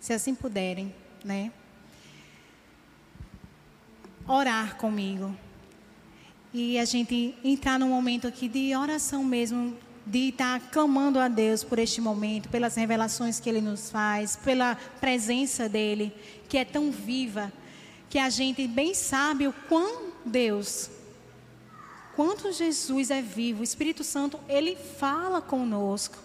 se 0.00 0.12
assim 0.12 0.34
puderem, 0.34 0.94
né? 1.24 1.52
Orar 4.26 4.76
comigo 4.76 5.34
e 6.54 6.78
a 6.78 6.84
gente 6.84 7.34
entrar 7.42 7.78
num 7.78 7.88
momento 7.88 8.28
aqui 8.28 8.46
de 8.46 8.76
oração 8.76 9.24
mesmo, 9.24 9.74
de 10.04 10.28
estar 10.28 10.60
clamando 10.70 11.18
a 11.18 11.26
Deus 11.26 11.64
por 11.64 11.78
este 11.78 12.00
momento, 12.00 12.48
pelas 12.50 12.74
revelações 12.74 13.40
que 13.40 13.48
Ele 13.48 13.60
nos 13.60 13.90
faz, 13.90 14.36
pela 14.36 14.74
presença 15.00 15.68
dEle, 15.68 16.12
que 16.48 16.58
é 16.58 16.64
tão 16.64 16.90
viva, 16.90 17.50
que 18.10 18.18
a 18.18 18.28
gente 18.28 18.66
bem 18.66 18.92
sabe 18.92 19.48
o 19.48 19.52
quão 19.68 20.12
Deus, 20.26 20.90
quanto 22.14 22.52
Jesus 22.52 23.10
é 23.10 23.22
vivo, 23.22 23.60
o 23.60 23.64
Espírito 23.64 24.04
Santo, 24.04 24.38
Ele 24.48 24.76
fala 24.76 25.40
conosco. 25.40 26.18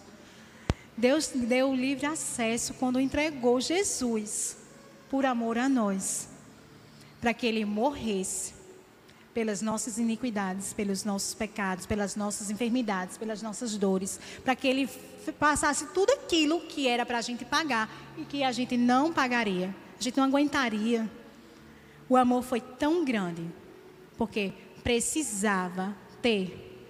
Deus 0.97 1.27
deu 1.27 1.73
livre 1.73 2.07
acesso 2.07 2.73
quando 2.73 2.99
entregou 2.99 3.61
Jesus 3.61 4.57
por 5.09 5.25
amor 5.25 5.57
a 5.57 5.69
nós, 5.69 6.27
para 7.21 7.33
que 7.33 7.45
Ele 7.45 7.63
morresse 7.63 8.56
pelas 9.37 9.61
nossas 9.61 9.99
iniquidades, 9.99 10.73
pelos 10.73 11.03
nossos 11.03 11.35
pecados, 11.35 11.85
pelas 11.85 12.15
nossas 12.15 12.49
enfermidades, 12.49 13.19
pelas 13.19 13.39
nossas 13.39 13.77
dores, 13.77 14.19
para 14.43 14.55
que 14.55 14.67
Ele 14.67 14.89
passasse 15.37 15.85
tudo 15.93 16.11
aquilo 16.11 16.59
que 16.61 16.87
era 16.87 17.05
para 17.05 17.19
a 17.19 17.21
gente 17.21 17.45
pagar 17.45 17.87
e 18.17 18.25
que 18.25 18.43
a 18.43 18.51
gente 18.51 18.75
não 18.75 19.13
pagaria, 19.13 19.75
a 19.99 20.01
gente 20.01 20.17
não 20.17 20.23
aguentaria. 20.23 21.07
O 22.09 22.17
amor 22.17 22.41
foi 22.41 22.59
tão 22.59 23.05
grande, 23.05 23.47
porque 24.17 24.53
precisava 24.83 25.95
ter 26.19 26.89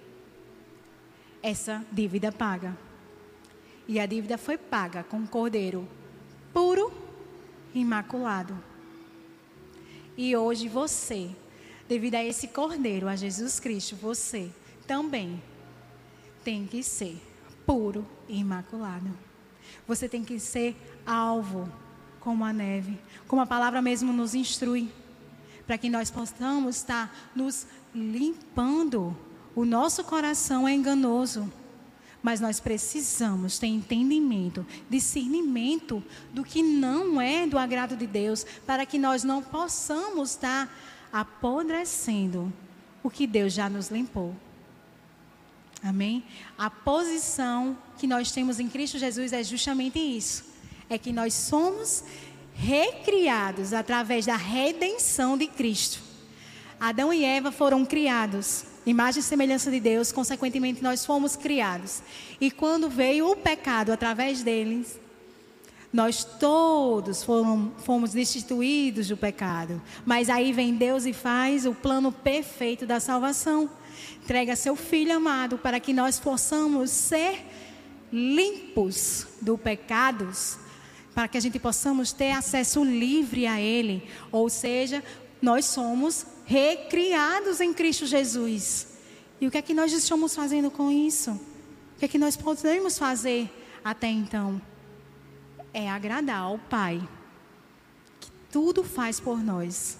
essa 1.42 1.84
dívida 1.92 2.32
paga. 2.32 2.74
E 3.86 4.00
a 4.00 4.06
dívida 4.06 4.38
foi 4.38 4.56
paga 4.56 5.04
com 5.04 5.18
um 5.18 5.26
cordeiro 5.26 5.86
puro 6.50 6.90
imaculado. 7.74 8.58
E 10.16 10.34
hoje 10.34 10.66
você 10.66 11.30
devido 11.88 12.16
a 12.16 12.24
esse 12.24 12.48
cordeiro, 12.48 13.08
a 13.08 13.16
Jesus 13.16 13.58
Cristo, 13.58 13.96
você 13.96 14.50
também 14.86 15.42
tem 16.44 16.66
que 16.66 16.82
ser 16.82 17.20
puro 17.66 18.06
e 18.28 18.38
imaculado. 18.38 19.10
Você 19.86 20.08
tem 20.08 20.22
que 20.22 20.38
ser 20.38 20.76
alvo 21.06 21.70
como 22.20 22.44
a 22.44 22.52
neve, 22.52 22.98
como 23.26 23.40
a 23.42 23.46
palavra 23.46 23.80
mesmo 23.80 24.12
nos 24.12 24.34
instrui, 24.34 24.90
para 25.66 25.78
que 25.78 25.88
nós 25.88 26.10
possamos 26.10 26.76
estar 26.76 27.30
nos 27.34 27.66
limpando. 27.94 29.16
O 29.54 29.64
nosso 29.64 30.04
coração 30.04 30.68
é 30.68 30.74
enganoso, 30.74 31.50
mas 32.22 32.40
nós 32.40 32.60
precisamos 32.60 33.58
ter 33.58 33.66
entendimento, 33.66 34.66
discernimento 34.90 36.02
do 36.32 36.44
que 36.44 36.62
não 36.62 37.20
é 37.20 37.46
do 37.46 37.58
agrado 37.58 37.96
de 37.96 38.06
Deus, 38.06 38.44
para 38.66 38.84
que 38.84 38.98
nós 38.98 39.24
não 39.24 39.42
possamos 39.42 40.30
estar 40.30 40.70
apodrecendo 41.12 42.52
o 43.02 43.10
que 43.10 43.26
Deus 43.26 43.52
já 43.52 43.68
nos 43.68 43.88
limpou. 43.88 44.34
Amém? 45.82 46.24
A 46.56 46.68
posição 46.68 47.78
que 47.98 48.06
nós 48.06 48.32
temos 48.32 48.58
em 48.58 48.68
Cristo 48.68 48.98
Jesus 48.98 49.32
é 49.32 49.42
justamente 49.42 49.98
isso. 49.98 50.44
É 50.90 50.98
que 50.98 51.12
nós 51.12 51.34
somos 51.34 52.02
recriados 52.54 53.72
através 53.72 54.26
da 54.26 54.36
redenção 54.36 55.38
de 55.38 55.46
Cristo. 55.46 56.02
Adão 56.80 57.12
e 57.12 57.24
Eva 57.24 57.52
foram 57.52 57.84
criados, 57.84 58.64
imagem 58.86 59.20
e 59.20 59.22
semelhança 59.22 59.70
de 59.70 59.80
Deus, 59.80 60.12
consequentemente 60.12 60.82
nós 60.82 61.04
fomos 61.04 61.36
criados. 61.36 62.02
E 62.40 62.50
quando 62.50 62.88
veio 62.88 63.30
o 63.30 63.36
pecado 63.36 63.92
através 63.92 64.42
deles, 64.42 64.98
nós 65.92 66.22
todos 66.24 67.22
fomos, 67.22 67.72
fomos 67.82 68.12
destituídos 68.12 69.08
do 69.08 69.16
pecado. 69.16 69.80
Mas 70.04 70.28
aí 70.28 70.52
vem 70.52 70.74
Deus 70.74 71.06
e 71.06 71.12
faz 71.12 71.64
o 71.64 71.74
plano 71.74 72.12
perfeito 72.12 72.86
da 72.86 73.00
salvação. 73.00 73.70
Entrega 74.22 74.54
seu 74.54 74.76
Filho 74.76 75.16
amado 75.16 75.56
para 75.58 75.80
que 75.80 75.92
nós 75.92 76.20
possamos 76.20 76.90
ser 76.90 77.44
limpos 78.12 79.26
do 79.40 79.56
pecados, 79.56 80.58
para 81.14 81.28
que 81.28 81.38
a 81.38 81.40
gente 81.40 81.58
possamos 81.58 82.12
ter 82.12 82.32
acesso 82.32 82.84
livre 82.84 83.46
a 83.46 83.60
Ele. 83.60 84.06
Ou 84.30 84.48
seja, 84.50 85.02
nós 85.40 85.64
somos 85.64 86.26
recriados 86.44 87.60
em 87.60 87.72
Cristo 87.72 88.06
Jesus. 88.06 88.88
E 89.40 89.46
o 89.46 89.50
que 89.50 89.58
é 89.58 89.62
que 89.62 89.74
nós 89.74 89.92
estamos 89.92 90.34
fazendo 90.34 90.70
com 90.70 90.90
isso? 90.90 91.30
O 91.30 91.98
que 91.98 92.04
é 92.04 92.08
que 92.08 92.18
nós 92.18 92.36
podemos 92.36 92.98
fazer 92.98 93.50
até 93.82 94.08
então? 94.08 94.60
É 95.72 95.88
agradar 95.88 96.42
ao 96.42 96.58
Pai, 96.58 97.06
que 98.20 98.30
tudo 98.50 98.82
faz 98.82 99.20
por 99.20 99.42
nós, 99.42 99.98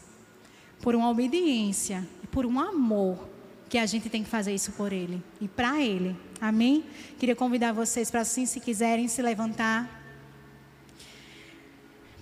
por 0.81 0.95
uma 0.95 1.11
obediência 1.11 2.07
por 2.31 2.47
um 2.47 2.61
amor 2.61 3.29
que 3.69 3.77
a 3.77 3.85
gente 3.85 4.09
tem 4.09 4.23
que 4.23 4.31
fazer 4.31 4.55
isso 4.55 4.73
por 4.73 4.93
Ele 4.93 5.23
e 5.41 5.49
para 5.49 5.81
Ele. 5.81 6.17
Amém? 6.41 6.85
Queria 7.19 7.35
convidar 7.35 7.73
vocês 7.73 8.11
para, 8.11 8.21
assim, 8.21 8.47
se 8.47 8.61
quiserem, 8.61 9.09
se 9.09 9.21
levantar, 9.21 9.91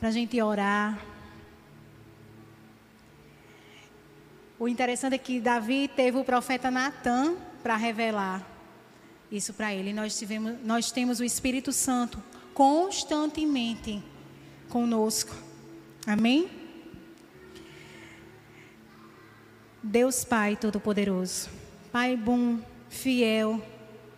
para 0.01 0.09
a 0.09 0.13
gente 0.13 0.41
orar. 0.41 0.99
O 4.59 4.67
interessante 4.67 5.15
é 5.15 5.19
que 5.19 5.39
Davi 5.39 5.89
teve 5.95 6.17
o 6.17 6.25
profeta 6.25 6.71
Natan 6.71 7.37
para 7.63 7.77
revelar 7.77 8.43
isso 9.31 9.53
para 9.53 9.75
ele. 9.75 9.93
Nós, 9.93 10.19
tivemos, 10.19 10.55
nós 10.65 10.91
temos 10.91 11.21
o 11.21 11.25
Espírito 11.25 11.73
Santo 11.73 12.23
constantemente 12.57 14.03
conosco. 14.71 15.35
Amém? 16.07 16.49
Deus 19.83 20.25
Pai 20.25 20.57
Todo-Poderoso, 20.57 21.51
Pai 21.93 22.17
bom, 22.17 22.59
fiel. 22.89 23.63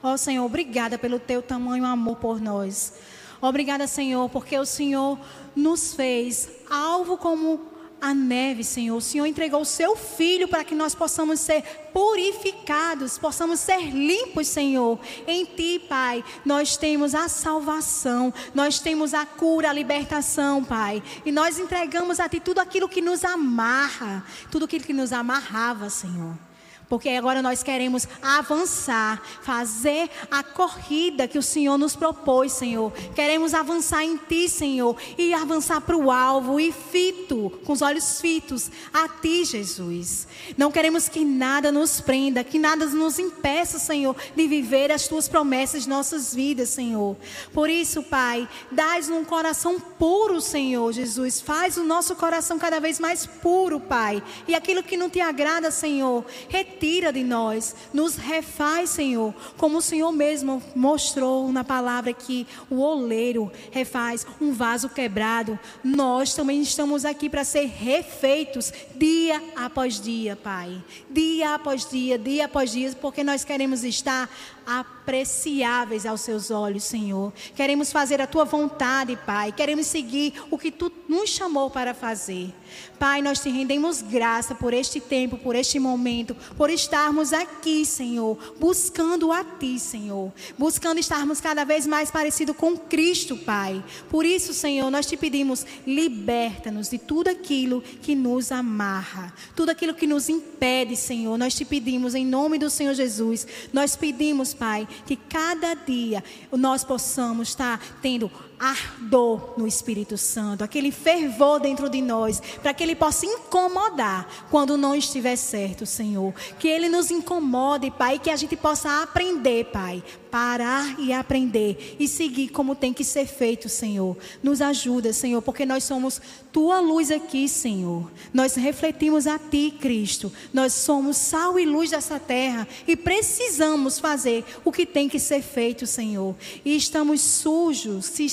Ó 0.01 0.17
Senhor, 0.17 0.45
obrigada 0.45 0.97
pelo 0.97 1.19
teu 1.19 1.43
tamanho 1.43 1.85
amor 1.85 2.19
por 2.19 2.41
nós. 2.41 2.95
Obrigada, 3.41 3.89
Senhor, 3.89 4.31
porque 4.31 4.57
o 4.57 4.65
Senhor 4.65 5.19
nos 5.57 5.93
fez 5.95 6.49
alvo 6.71 7.19
como 7.19 7.61
a 8.01 8.15
neve, 8.15 8.65
Senhor. 8.65 8.97
O 8.97 9.01
Senhor 9.01 9.27
entregou 9.27 9.61
o 9.61 9.65
seu 9.65 9.97
filho 9.97 10.49
para 10.49 10.65
que 10.65 10.75
nós 10.75 10.95
possamos 10.95 11.41
ser 11.41 11.63
purificados, 11.93 13.19
possamos 13.19 13.61
ser 13.61 13.91
limpos, 13.91 14.49
Senhor. 14.49 14.99
Em 15.27 15.45
ti, 15.45 15.81
Pai, 15.89 16.25
nós 16.45 16.77
temos 16.77 17.15
a 17.15 17.29
salvação, 17.29 18.33
nós 18.55 18.79
temos 18.79 19.15
a 19.15 19.27
cura, 19.27 19.71
a 19.71 19.73
libertação, 19.73 20.65
Pai. 20.65 21.03
E 21.25 21.33
nós 21.33 21.59
entregamos 21.59 22.21
a 22.21 22.29
ti 22.29 22.41
tudo 22.41 22.61
aquilo 22.61 22.89
que 22.89 23.01
nos 23.01 23.25
amarra, 23.25 24.25
tudo 24.51 24.65
aquilo 24.65 24.85
que 24.85 24.93
nos 24.93 25.13
amarrava, 25.13 25.91
Senhor. 25.91 26.48
Porque 26.89 27.11
agora 27.11 27.43
nós 27.43 27.63
queremos 27.63 28.09
avançar, 28.23 29.23
fazer 29.43 30.09
a 30.31 30.43
corrida 30.43 31.29
que 31.29 31.39
o 31.39 31.43
Senhor 31.43 31.77
nos 31.77 31.95
propôs, 31.95 32.53
Senhor. 32.53 32.91
Queremos 33.15 33.53
avançar 33.53 34.03
em 34.03 34.17
Ti, 34.17 34.49
Senhor, 34.49 34.97
e 35.19 35.35
avançar 35.35 35.83
para 35.83 35.97
o 35.97 36.11
alvo 36.11 36.59
e 36.59 36.73
fito, 36.73 37.51
com 37.65 37.75
os 37.75 37.83
olhos 37.83 38.21
fitos 38.21 38.71
a 38.93 39.07
Ti, 39.07 39.45
Jesus. 39.45 40.27
Não 40.57 40.73
queremos 40.73 41.09
que 41.09 41.25
nada 41.25 41.71
nos 41.71 42.01
prenda, 42.01 42.43
que 42.43 42.59
nada 42.59 42.87
nos 42.87 43.19
impeça, 43.19 43.79
Senhor, 43.79 44.17
de 44.35 44.47
viver 44.47 44.91
as 44.91 45.07
Tuas 45.07 45.29
promessas 45.29 45.87
em 45.87 45.91
nossas 45.91 46.35
vidas, 46.35 46.71
Senhor. 46.71 47.17
Por 47.53 47.69
isso, 47.69 48.03
Pai, 48.03 48.49
dás 48.71 49.11
um 49.11 49.25
coração 49.25 49.79
puro, 49.79 50.41
Senhor, 50.41 50.91
Jesus. 50.93 51.39
Faz 51.39 51.77
o 51.77 51.85
nosso 51.85 52.17
coração 52.17 52.59
cada 52.59 52.81
vez 52.81 52.99
mais 52.99 53.27
puro, 53.27 53.79
Pai. 53.79 54.23
E 54.47 54.55
aquilo 54.55 54.83
que 54.83 54.97
não 54.97 55.11
te 55.11 55.21
agrada, 55.21 55.71
Senhor, 55.71 56.25
retira 56.49 56.78
retira 56.79 57.13
de 57.13 57.25
nós, 57.25 57.75
nos 57.93 58.15
refaz, 58.15 58.91
Senhor, 58.91 59.35
como 59.57 59.79
o 59.79 59.83
Senhor 59.83 60.13
mesmo 60.13 60.63
mostrou 60.77 61.51
na 61.53 61.65
palavra 61.65 62.13
que 62.13 62.47
o 62.71 62.81
oleiro 62.81 63.51
refaz 63.73 64.25
um 64.41 64.53
vaso 64.53 64.89
quebrado. 64.89 65.59
Nós 65.83 66.35
também 66.35 66.63
estamos 66.63 67.05
aqui 67.05 67.29
para 67.29 67.43
ser 67.43 67.67
refeitos 67.67 68.73
dia 68.95 69.43
após 69.57 70.01
dia, 70.01 70.37
Pai. 70.37 70.83
Dia 71.11 71.57
após 71.57 71.85
dia, 71.85 72.17
dia 72.17 72.45
após 72.45 72.71
dia, 72.71 72.93
porque 73.01 73.25
nós 73.25 73.45
queremos 73.45 73.83
estar 73.83 74.31
apreciáveis 74.69 76.05
aos 76.05 76.21
seus 76.21 76.51
olhos, 76.51 76.85
Senhor. 76.85 77.33
Queremos 77.57 77.91
fazer 77.91 78.21
a 78.21 78.27
tua 78.27 78.45
vontade, 78.45 79.19
Pai. 79.25 79.51
Queremos 79.51 79.87
seguir 79.87 80.35
o 80.51 80.59
que 80.59 80.71
tu 80.71 80.93
nos 81.09 81.31
chamou 81.31 81.71
para 81.71 81.95
fazer. 81.95 82.53
Pai, 82.99 83.23
nós 83.23 83.41
te 83.41 83.49
rendemos 83.49 84.03
graça 84.03 84.55
por 84.55 84.75
este 84.75 85.01
tempo, 85.01 85.39
por 85.39 85.55
este 85.57 85.79
momento, 85.79 86.37
por 86.57 86.69
estarmos 86.69 87.33
aqui, 87.33 87.87
Senhor, 87.87 88.37
buscando 88.59 89.33
a 89.33 89.43
ti, 89.43 89.79
Senhor. 89.79 90.31
Buscando 90.59 90.99
estarmos 90.99 91.41
cada 91.41 91.65
vez 91.65 91.87
mais 91.87 92.11
parecido 92.11 92.53
com 92.53 92.77
Cristo, 92.77 93.37
Pai. 93.37 93.83
Por 94.11 94.27
isso, 94.27 94.53
Senhor, 94.53 94.91
nós 94.91 95.07
te 95.07 95.17
pedimos, 95.17 95.65
liberta-nos 95.87 96.91
de 96.91 96.99
tudo 96.99 97.29
aquilo 97.29 97.81
que 97.81 98.15
nos 98.15 98.53
amarra, 98.53 99.33
tudo 99.57 99.71
aquilo 99.71 99.95
que 99.95 100.07
nos 100.07 100.29
impede, 100.29 100.95
Senhor. 100.97 101.39
Nós 101.39 101.55
te 101.55 101.65
pedimos 101.65 102.15
em 102.15 102.27
nome 102.27 102.59
do 102.59 102.69
Senhor 102.69 102.95
Jesus. 102.95 103.47
Nós 103.73 103.97
pedimos, 103.97 104.53
Pai, 104.59 104.87
que 105.07 105.17
cada 105.17 105.75
dia 105.75 106.23
nós 106.53 106.85
possamos 106.85 107.49
estar 107.49 107.81
tendo 108.03 108.31
ardor 108.59 109.55
no 109.57 109.67
Espírito 109.67 110.17
Santo, 110.17 110.65
aquele 110.65 110.91
fervor 110.91 111.61
dentro 111.61 111.89
de 111.89 112.01
nós, 112.03 112.41
para 112.63 112.75
que 112.75 112.83
ele 112.83 112.95
possa 112.95 113.27
incomodar 113.27 114.47
quando 114.51 114.77
não 114.77 114.95
estiver 114.95 115.37
certo, 115.37 115.87
Senhor. 115.87 116.35
Que 116.59 116.69
ele 116.69 116.89
nos 116.89 117.11
incomode, 117.11 117.91
Pai, 117.91 118.19
que 118.19 118.31
a 118.31 118.37
gente 118.37 118.57
possa 118.57 119.03
aprender, 119.03 119.67
Pai, 119.67 120.03
parar 120.31 120.99
e 120.99 121.13
aprender 121.13 121.97
e 121.99 122.07
seguir 122.07 122.49
como 122.49 122.75
tem 122.75 122.93
que 122.93 123.05
ser 123.05 123.27
feito, 123.27 123.69
Senhor. 123.69 124.17
Nos 124.43 124.61
ajuda, 124.61 125.13
Senhor, 125.13 125.43
porque 125.43 125.65
nós 125.65 125.85
somos 125.85 126.21
tua 126.53 126.81
luz 126.81 127.11
aqui, 127.11 127.49
Senhor. 127.49 128.11
Nós 128.33 128.55
refletimos 128.55 129.27
a 129.27 129.39
ti, 129.39 129.75
Cristo. 129.81 130.33
Nós 130.53 130.73
somos 130.73 131.17
sal 131.17 131.59
e 131.59 131.65
luz 131.65 131.91
dessa 131.91 132.19
terra 132.19 132.67
e 132.87 132.97
precisamos 132.97 133.99
fazer 133.99 134.45
o 134.65 134.73
que 134.73 134.85
tem 134.85 135.09
que 135.09 135.19
ser 135.19 135.43
feito, 135.43 135.87
Senhor. 135.87 136.35
E 136.65 136.77
estamos 136.77 137.21
sujos, 137.21 138.07
se 138.07 138.29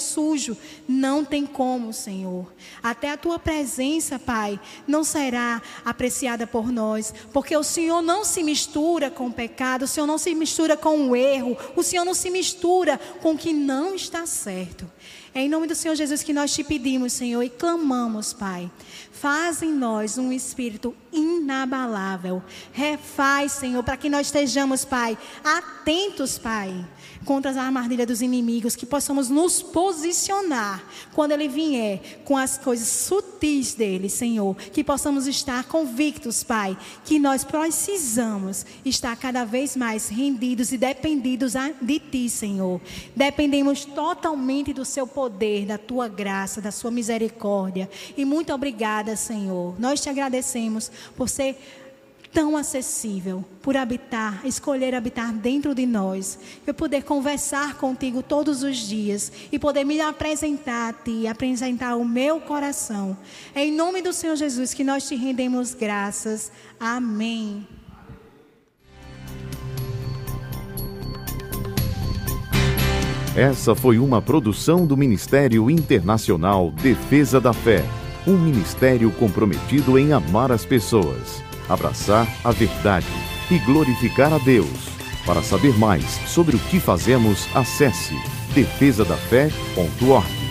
sujos, 0.00 0.56
não 0.86 1.24
tem 1.24 1.46
como, 1.46 1.92
Senhor. 1.92 2.52
Até 2.82 3.10
a 3.10 3.16
tua 3.16 3.38
presença, 3.38 4.18
Pai, 4.18 4.58
não 4.86 5.04
será 5.04 5.62
apreciada 5.84 6.46
por 6.46 6.70
nós, 6.70 7.12
porque 7.32 7.56
o 7.56 7.62
Senhor 7.62 8.02
não 8.02 8.24
se 8.24 8.42
mistura 8.42 9.10
com 9.10 9.26
o 9.26 9.32
pecado, 9.32 9.82
o 9.82 9.88
Senhor 9.88 10.06
não 10.06 10.18
se 10.18 10.34
mistura 10.34 10.76
com 10.76 11.08
o 11.08 11.16
erro. 11.16 11.56
O 11.76 11.82
Senhor 11.82 12.04
não 12.04 12.14
se 12.14 12.30
mistura 12.30 12.98
com 13.20 13.32
o 13.32 13.38
que 13.38 13.52
não 13.52 13.94
está 13.94 14.26
certo. 14.26 14.90
É 15.34 15.40
em 15.40 15.48
nome 15.48 15.66
do 15.66 15.74
Senhor 15.74 15.96
Jesus 15.96 16.22
que 16.22 16.32
nós 16.32 16.54
te 16.54 16.62
pedimos, 16.62 17.12
Senhor, 17.12 17.42
e 17.42 17.50
clamamos, 17.50 18.32
Pai. 18.32 18.70
Faz 19.10 19.62
em 19.62 19.72
nós 19.72 20.16
um 20.16 20.30
espírito 20.30 20.94
inabalável. 21.12 22.40
Refaz, 22.72 23.52
Senhor, 23.52 23.82
para 23.82 23.96
que 23.96 24.08
nós 24.08 24.28
estejamos, 24.28 24.84
Pai, 24.84 25.18
atentos, 25.42 26.38
Pai, 26.38 26.72
contra 27.24 27.50
as 27.50 27.56
armadilhas 27.56 28.06
dos 28.06 28.22
inimigos, 28.22 28.76
que 28.76 28.86
possamos 28.86 29.28
nos 29.28 29.62
posicionar 29.62 30.84
quando 31.14 31.32
ele 31.32 31.48
vier 31.48 32.22
com 32.24 32.36
as 32.36 32.58
coisas 32.58 32.86
sutis 32.86 33.74
dele, 33.74 34.08
Senhor, 34.08 34.54
que 34.56 34.84
possamos 34.84 35.26
estar 35.26 35.64
convictos, 35.64 36.42
Pai, 36.42 36.76
que 37.04 37.18
nós 37.18 37.44
precisamos 37.44 38.64
estar 38.84 39.16
cada 39.16 39.44
vez 39.44 39.76
mais 39.76 40.08
rendidos 40.08 40.72
e 40.72 40.78
dependidos 40.78 41.54
de 41.80 41.98
ti, 41.98 42.28
Senhor. 42.28 42.80
Dependemos 43.16 43.84
totalmente 43.84 44.72
do 44.72 44.84
seu 44.84 45.06
poder, 45.06 45.66
da 45.66 45.78
tua 45.78 46.08
graça, 46.08 46.60
da 46.60 46.70
sua 46.70 46.90
misericórdia. 46.90 47.88
E 48.16 48.24
muito 48.24 48.52
obrigada, 48.52 49.16
Senhor. 49.16 49.74
Nós 49.78 50.00
te 50.00 50.08
agradecemos 50.08 50.90
por 51.16 51.28
ser 51.28 51.56
tão 52.34 52.56
acessível, 52.56 53.44
por 53.62 53.76
habitar, 53.76 54.44
escolher 54.44 54.92
habitar 54.92 55.32
dentro 55.32 55.72
de 55.72 55.86
nós, 55.86 56.36
eu 56.66 56.74
poder 56.74 57.04
conversar 57.04 57.76
contigo 57.76 58.22
todos 58.22 58.64
os 58.64 58.76
dias 58.76 59.30
e 59.52 59.58
poder 59.58 59.84
me 59.84 60.00
apresentar 60.00 60.90
a 60.90 60.92
ti, 60.92 61.28
apresentar 61.28 61.94
o 61.94 62.04
meu 62.04 62.40
coração. 62.40 63.16
É 63.54 63.64
em 63.64 63.72
nome 63.72 64.02
do 64.02 64.12
Senhor 64.12 64.34
Jesus 64.34 64.74
que 64.74 64.82
nós 64.82 65.06
te 65.06 65.14
rendemos 65.14 65.74
graças. 65.74 66.50
Amém. 66.78 67.64
Essa 73.36 73.74
foi 73.74 73.98
uma 73.98 74.20
produção 74.20 74.86
do 74.86 74.96
Ministério 74.96 75.70
Internacional 75.70 76.70
Defesa 76.70 77.40
da 77.40 77.52
Fé, 77.52 77.84
um 78.26 78.36
ministério 78.36 79.10
comprometido 79.12 79.98
em 79.98 80.12
amar 80.12 80.50
as 80.52 80.64
pessoas, 80.64 81.43
abraçar 81.68 82.26
a 82.44 82.50
verdade 82.50 83.06
e 83.50 83.58
glorificar 83.58 84.32
a 84.32 84.38
Deus. 84.38 84.94
Para 85.24 85.42
saber 85.42 85.76
mais 85.78 86.04
sobre 86.26 86.54
o 86.56 86.58
que 86.58 86.78
fazemos, 86.78 87.48
acesse 87.54 88.14
defesadafé.org. 88.54 90.43